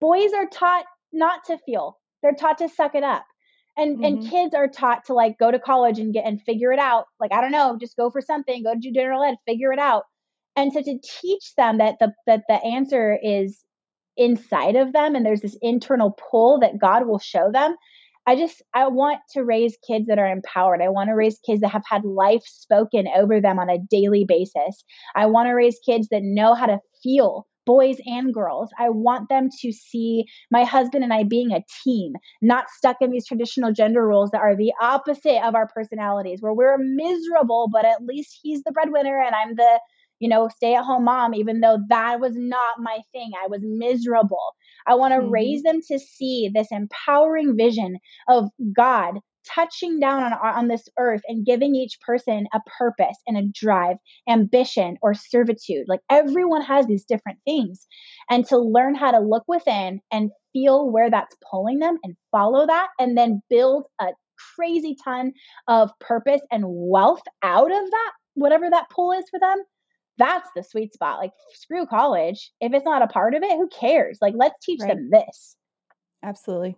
[0.00, 1.98] Boys are taught not to feel.
[2.22, 3.24] They're taught to suck it up.
[3.76, 4.04] And mm-hmm.
[4.04, 7.06] and kids are taught to like go to college and get and figure it out.
[7.20, 10.04] Like i don't know just go for something go to general ed figure it out.
[10.56, 13.64] And so to teach them that the that the answer is
[14.16, 17.76] inside of them and there's this internal pull that God will show them.
[18.26, 20.80] I just I want to raise kids that are empowered.
[20.80, 24.24] I want to raise kids that have had life spoken over them on a daily
[24.26, 24.84] basis.
[25.16, 28.70] I want to raise kids that know how to feel boys and girls.
[28.78, 33.10] I want them to see my husband and I being a team, not stuck in
[33.10, 37.84] these traditional gender roles that are the opposite of our personalities, where we're miserable, but
[37.84, 39.80] at least he's the breadwinner and I'm the
[40.22, 43.32] you know, stay at home mom, even though that was not my thing.
[43.42, 44.54] I was miserable.
[44.86, 45.30] I want to mm-hmm.
[45.30, 49.18] raise them to see this empowering vision of God
[49.52, 53.96] touching down on, on this earth and giving each person a purpose and a drive,
[54.28, 55.86] ambition, or servitude.
[55.88, 57.84] Like everyone has these different things.
[58.30, 62.64] And to learn how to look within and feel where that's pulling them and follow
[62.64, 64.06] that, and then build a
[64.54, 65.32] crazy ton
[65.66, 69.58] of purpose and wealth out of that, whatever that pull is for them,
[70.18, 71.18] that's the sweet spot.
[71.18, 72.50] Like, screw college.
[72.60, 74.18] If it's not a part of it, who cares?
[74.20, 74.94] Like, let's teach right.
[74.94, 75.56] them this.
[76.22, 76.76] Absolutely.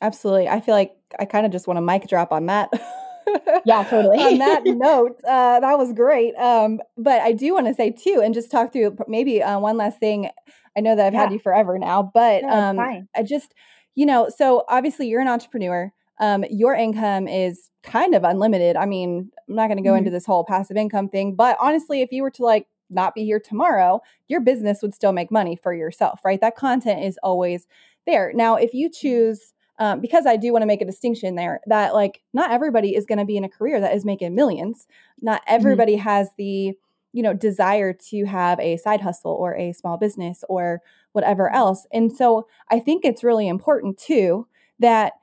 [0.00, 0.48] Absolutely.
[0.48, 2.70] I feel like I kind of just want to mic drop on that.
[3.64, 4.18] yeah, totally.
[4.18, 6.34] on that note, uh, that was great.
[6.36, 9.76] Um, but I do want to say too, and just talk through maybe uh, one
[9.76, 10.28] last thing.
[10.76, 11.24] I know that I've yeah.
[11.24, 12.78] had you forever now, but no, um,
[13.14, 13.54] I just,
[13.94, 18.76] you know, so obviously you're an entrepreneur um, your income is kind of unlimited.
[18.76, 19.98] I mean, I'm not going to go mm-hmm.
[19.98, 23.24] into this whole passive income thing, but honestly, if you were to like not be
[23.24, 26.40] here tomorrow, your business would still make money for yourself, right?
[26.40, 27.66] That content is always
[28.06, 28.32] there.
[28.34, 31.94] Now, if you choose, um, because I do want to make a distinction there that
[31.94, 34.86] like not everybody is going to be in a career that is making millions.
[35.20, 35.54] Not Mm-hmm.
[35.54, 36.74] everybody has the
[37.14, 40.80] you know desire to have a side hustle or a small business or
[41.12, 41.56] whatever Mm-hmm.
[41.56, 41.86] else.
[41.92, 44.46] And so I think it's really important too
[44.78, 45.14] that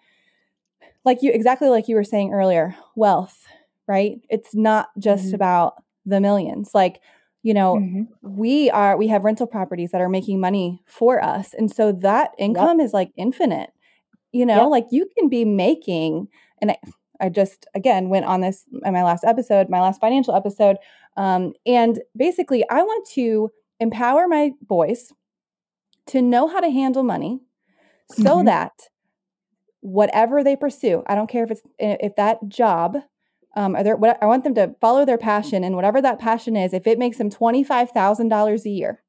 [1.06, 3.46] like you exactly like you were saying earlier, wealth,
[3.90, 4.22] right?
[4.30, 5.34] It's not just Mhm.
[5.36, 6.72] about the millions.
[6.74, 7.02] Like,
[7.44, 8.08] you know, Mhm.
[8.22, 11.54] we are we have rental properties that are making money for us.
[11.56, 13.72] And so that income is like infinite.
[14.32, 14.70] You know, Yep.
[14.70, 16.28] like you can be making
[16.62, 16.78] and I,
[17.20, 20.78] I just again went on this in my last episode, my last financial episode.
[21.18, 25.12] Um, and basically I want to empower my boys
[26.08, 27.42] to know how to handle money
[28.12, 28.46] so Mhm.
[28.46, 28.90] that
[29.82, 32.98] whatever they pursue, I don't care if it's if that job
[33.56, 36.56] um, or their, what, I want them to follow their passion and whatever that passion
[36.56, 36.74] is.
[36.74, 39.04] If it makes them twenty five thousand dollars a year,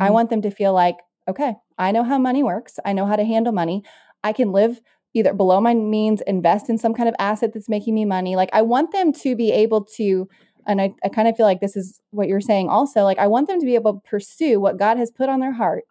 [0.00, 0.12] I Mhm.
[0.12, 0.98] want them to feel like,
[1.28, 2.78] okay, I know how money works.
[2.84, 3.82] I know how to handle money.
[4.24, 4.80] I can live
[5.14, 8.36] either below my means, invest in some kind of asset that's making me money.
[8.36, 10.28] Like I want them to be able to,
[10.66, 13.02] and I, I kind of feel like this is what you're saying also.
[13.02, 15.52] Like I want them to be able to pursue what God has put on their
[15.52, 15.84] heart,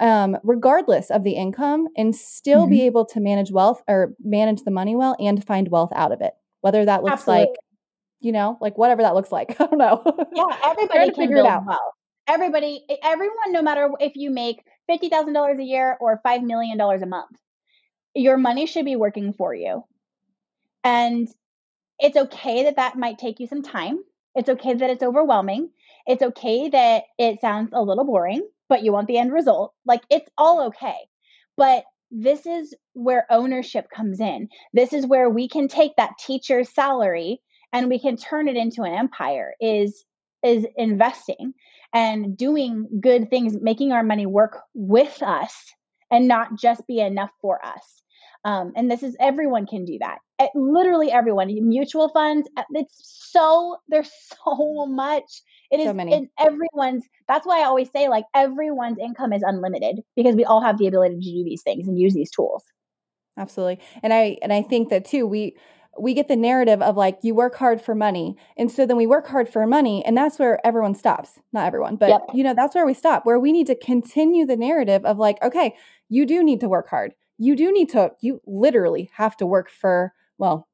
[0.00, 2.86] um, regardless of the income, and still be Mhm.
[2.86, 6.34] able to manage wealth or manage the money well and find wealth out of it.
[6.60, 7.46] Whether that looks Absolutely.
[7.46, 7.56] like,
[8.20, 9.50] you know, like whatever that looks like.
[9.60, 10.02] I don't know.
[10.34, 11.66] Yeah, everybody can figure it out.
[11.66, 11.80] wealth.
[12.28, 16.78] Everybody, everyone, no matter if you make fifty thousand dollars a year or five million
[16.78, 17.36] dollars a month,
[18.14, 19.84] your money should be working for you.
[20.84, 21.28] And
[21.98, 23.98] it's okay that that might take you some time.
[24.34, 25.70] It's okay that it's overwhelming.
[26.06, 29.74] It's okay that it sounds a little boring, but you want the end result.
[29.84, 30.96] Like it's all okay.
[31.56, 34.48] But this is where ownership comes in.
[34.72, 37.40] This is where we can take that teacher's salary
[37.72, 40.04] and we can turn it into an empire is
[40.42, 41.52] is investing
[41.94, 45.54] and doing good things, making our money work with us
[46.10, 48.02] and not just be enough for us.
[48.44, 50.18] Um, and this is everyone can do that.
[50.38, 51.48] Eh, Literally everyone.
[51.68, 52.48] Mutual funds.
[52.56, 54.10] uh, It's so there's
[54.44, 55.42] so much.
[55.70, 56.12] It is So many.
[56.12, 57.04] in everyone's.
[57.28, 60.86] That's why I always say like everyone's income is unlimited because we all have the
[60.86, 62.64] ability to do these things and use these tools.
[63.38, 63.80] Absolutely.
[64.02, 65.56] And I and I think that too we
[65.98, 68.36] we get the narrative of like you work hard for money.
[68.56, 71.38] And so then we work hard for money and that's where everyone stops.
[71.52, 72.20] Not everyone, but Yep.
[72.34, 73.24] you know, that's where we stop.
[73.26, 75.74] Where we need to continue the narrative of like okay,
[76.08, 77.14] you do need to work hard.
[77.38, 80.68] You do need to you literally have to work for well,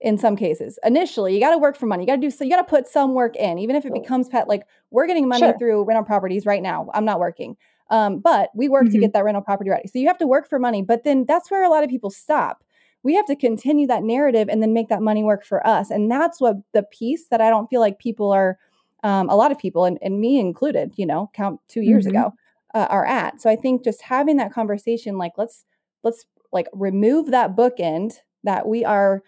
[0.00, 0.78] in some cases.
[0.84, 2.02] Initially, you got to work for money.
[2.04, 3.92] You got to do so you got to put some work in even if it
[3.92, 5.58] becomes pet like we're getting money Sure.
[5.58, 6.88] through rental properties right now.
[6.94, 7.56] I'm not working.
[7.90, 9.00] Um, but we work to Mhm.
[9.00, 9.88] get that rental property ready.
[9.88, 12.10] So you have to work for money, but then that's where a lot of people
[12.10, 12.62] stop.
[13.02, 15.90] We have to continue that narrative and then make that money work for us.
[15.90, 18.58] And that's what the piece that I don't feel like people are,
[19.04, 22.10] um, a lot of people, and, and me included, you know, count two years Mhm.
[22.10, 22.34] ago,
[22.74, 23.40] uh, are at.
[23.40, 25.64] So I think just having that conversation, like let's
[26.02, 29.22] let's like remove that bookend that we are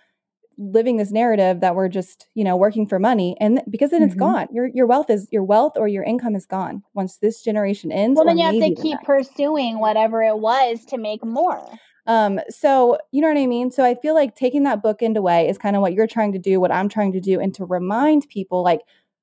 [0.61, 4.15] living this narrative that we're just you know working for money and because then it's
[4.15, 4.19] Mhm.
[4.19, 7.91] gone your your wealth is your wealth or your income is gone once this generation
[7.91, 9.07] ends Well, then you have to keep next.
[9.07, 11.67] pursuing whatever it was to make more.
[12.07, 15.23] um so you know what i mean so i feel like taking that book into
[15.23, 17.55] way is kind of what you're trying to do what i'm trying to do and
[17.55, 18.81] to remind people like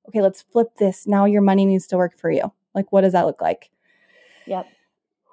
[0.08, 3.14] okay let's flip this now your money needs to work for you like what does
[3.14, 3.70] that look like
[4.48, 4.66] Yep.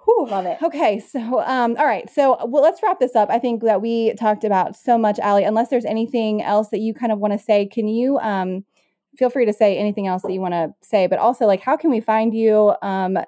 [0.04, 0.26] Whew.
[0.28, 0.58] Love it.
[0.62, 3.30] Okay, so um, all right, so well, let's wrap this up.
[3.30, 5.44] I think that we talked about so much, Allie.
[5.44, 8.64] Unless there's anything else that you kind of want to say, can you um,
[9.16, 11.06] feel free to say anything else that you want to say?
[11.06, 12.74] But also, like, how can we find you?
[12.82, 13.18] Um,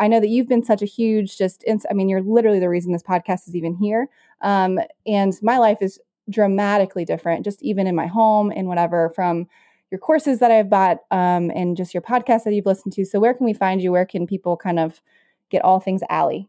[0.00, 2.68] I know that you've been such a huge, just, ins- I mean, you're literally the
[2.68, 4.08] reason this podcast is even here.
[4.42, 5.98] Um, and my life is
[6.30, 9.48] dramatically different, just even in my home and whatever, from
[9.90, 13.04] your courses that I've bought um, and just your podcast that you've listened to.
[13.04, 13.90] So, where can we find you?
[13.90, 15.00] Where can people kind of
[15.50, 16.48] get all things Allie?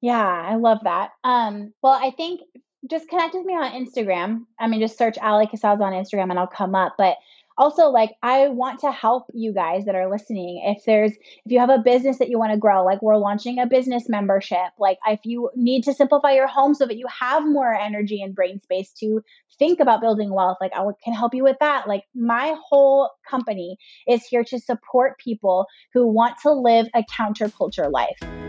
[0.00, 1.10] Yeah, I love that.
[1.24, 2.42] Um, well, I think
[2.88, 4.46] just connect with me on Instagram.
[4.58, 6.94] I mean, just search Allie Casazza on Instagram and I'll come up.
[6.96, 7.16] But
[7.58, 10.62] also, like, I want to help you guys that are listening.
[10.64, 13.58] If there's, if you have a business that you want to grow, like we're launching
[13.58, 17.44] a business membership, like if you need to simplify your home so that you have
[17.44, 19.22] more energy and brain space to
[19.58, 21.88] think about building wealth, like I can help you with that.
[21.88, 23.76] Like my whole company
[24.06, 28.47] is here to support people who want to live a counterculture life.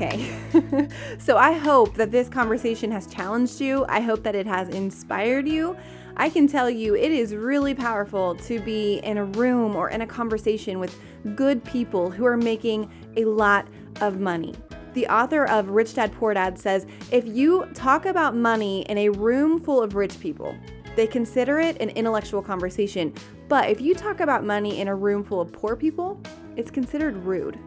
[0.00, 0.88] Okay.
[1.18, 3.84] so I hope that this conversation has challenged you.
[3.88, 5.76] I hope that it has inspired you.
[6.16, 10.02] I can tell you it is really powerful to be in a room or in
[10.02, 10.96] a conversation with
[11.34, 13.66] good people who are making a lot
[14.00, 14.54] of money.
[14.94, 19.08] The author of Rich Dad Poor Dad says if you talk about money in a
[19.08, 20.56] room full of rich people,
[20.94, 23.12] they consider it an intellectual conversation.
[23.48, 26.20] But if you talk about money in a room full of poor people,
[26.54, 27.58] it's considered rude.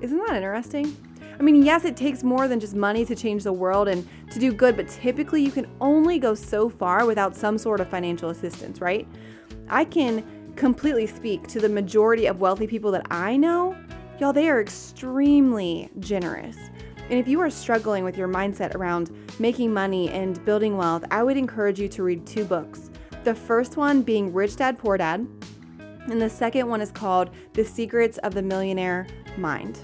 [0.00, 0.96] Isn't that interesting?
[1.42, 4.38] I mean, yes, it takes more than just money to change the world and to
[4.38, 8.30] do good, but typically you can only go so far without some sort of financial
[8.30, 9.08] assistance, right?
[9.68, 13.76] I can completely speak to the majority of wealthy people that I know.
[14.20, 16.56] Y'all, they are extremely generous.
[17.10, 19.10] And if you are struggling with your mindset around
[19.40, 22.88] making money and building wealth, I would encourage you to read two books.
[23.24, 25.26] The first one being Rich Dad Poor Dad,
[26.08, 29.80] and the second one is called The Secrets of the Millionaire Mind.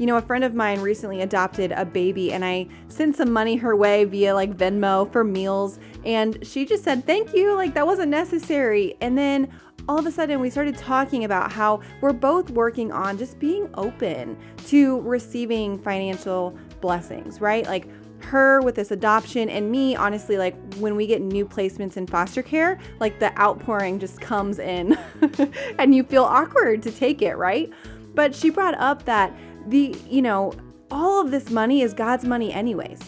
[0.00, 3.56] You know, a friend of mine recently adopted a baby, and I sent some money
[3.56, 5.78] her way via like Venmo for meals.
[6.06, 7.54] And she just said, Thank you.
[7.54, 8.96] Like, that wasn't necessary.
[9.02, 9.52] And then
[9.90, 13.68] all of a sudden, we started talking about how we're both working on just being
[13.74, 17.66] open to receiving financial blessings, right?
[17.66, 17.86] Like,
[18.20, 22.42] her with this adoption and me honestly like when we get new placements in foster
[22.42, 24.94] care like the outpouring just comes in
[25.78, 27.72] and you feel awkward to take it right
[28.14, 29.34] but she brought up that
[29.66, 30.52] the, you know,
[30.90, 33.00] all of this money is God's money, anyways.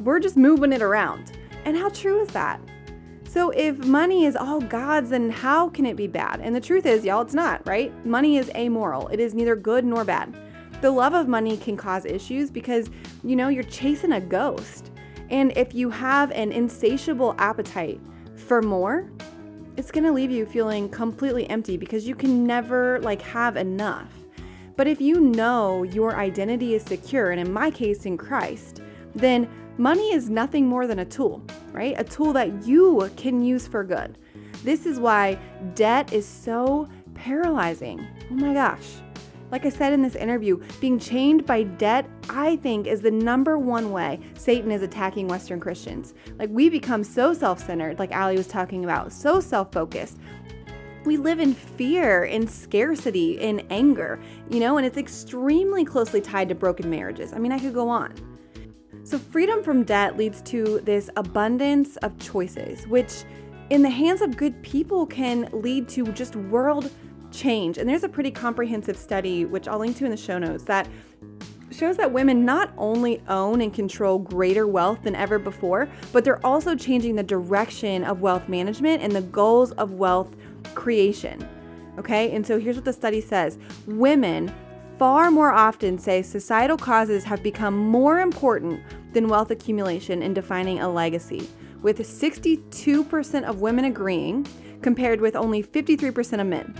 [0.00, 1.32] We're just moving it around.
[1.64, 2.60] And how true is that?
[3.24, 6.40] So, if money is all God's, then how can it be bad?
[6.40, 7.94] And the truth is, y'all, it's not, right?
[8.04, 10.34] Money is amoral, it is neither good nor bad.
[10.80, 12.90] The love of money can cause issues because,
[13.22, 14.90] you know, you're chasing a ghost.
[15.28, 18.00] And if you have an insatiable appetite
[18.34, 19.10] for more,
[19.76, 24.10] it's gonna leave you feeling completely empty because you can never like have enough.
[24.80, 28.80] But if you know your identity is secure, and in my case, in Christ,
[29.14, 29.46] then
[29.76, 31.94] money is nothing more than a tool, right?
[31.98, 34.16] A tool that you can use for good.
[34.64, 35.38] This is why
[35.74, 38.08] debt is so paralyzing.
[38.30, 38.86] Oh my gosh.
[39.52, 43.58] Like I said in this interview, being chained by debt, I think, is the number
[43.58, 46.14] one way Satan is attacking Western Christians.
[46.38, 50.16] Like we become so self centered, like Allie was talking about, so self focused,
[51.04, 56.48] we live in fear, in scarcity, in anger, you know, and it's extremely closely tied
[56.50, 57.32] to broken marriages.
[57.32, 58.14] I mean, I could go on.
[59.02, 63.24] So, freedom from debt leads to this abundance of choices, which
[63.70, 66.90] in the hands of good people can lead to just world
[67.32, 67.78] change.
[67.78, 70.88] And there's a pretty comprehensive study, which I'll link to in the show notes, that
[71.70, 76.44] shows that women not only own and control greater wealth than ever before, but they're
[76.44, 80.34] also changing the direction of wealth management and the goals of wealth
[80.74, 81.46] creation.
[81.98, 84.52] Okay, and so here's what the study says women
[84.98, 88.80] far more often say societal causes have become more important
[89.14, 91.48] than wealth accumulation in defining a legacy,
[91.82, 94.46] with 62% of women agreeing,
[94.82, 96.74] compared with only 53% of men.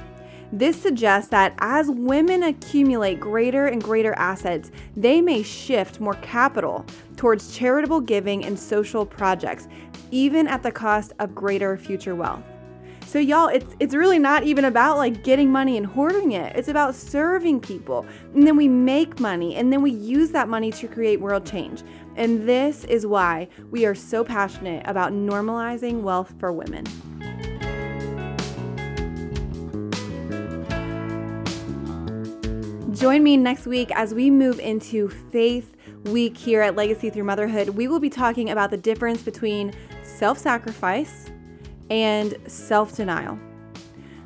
[0.53, 6.85] This suggests that as women accumulate greater and greater assets, they may shift more capital
[7.17, 9.69] towards charitable giving and social projects,
[10.11, 12.43] even at the cost of greater future wealth.
[13.11, 16.55] So y'all, it's it's really not even about like getting money and hoarding it.
[16.55, 18.07] It's about serving people.
[18.37, 21.83] And then we make money and then we use that money to create world change.
[22.15, 26.85] And this is why we are so passionate about normalizing wealth for women.
[32.95, 35.75] Join me next week as we move into Faith
[36.05, 37.71] Week here at Legacy Through Motherhood.
[37.71, 39.73] We will be talking about the difference between
[40.05, 41.30] self sacrifice
[41.91, 43.39] and self denial.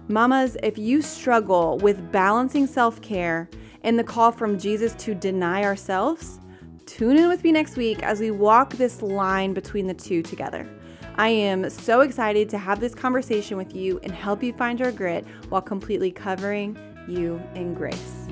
[0.09, 3.49] Mamas, if you struggle with balancing self care
[3.83, 6.41] and the call from Jesus to deny ourselves,
[6.87, 10.69] tune in with me next week as we walk this line between the two together.
[11.17, 14.93] I am so excited to have this conversation with you and help you find your
[14.93, 16.77] grit while completely covering
[17.09, 18.29] you in grace.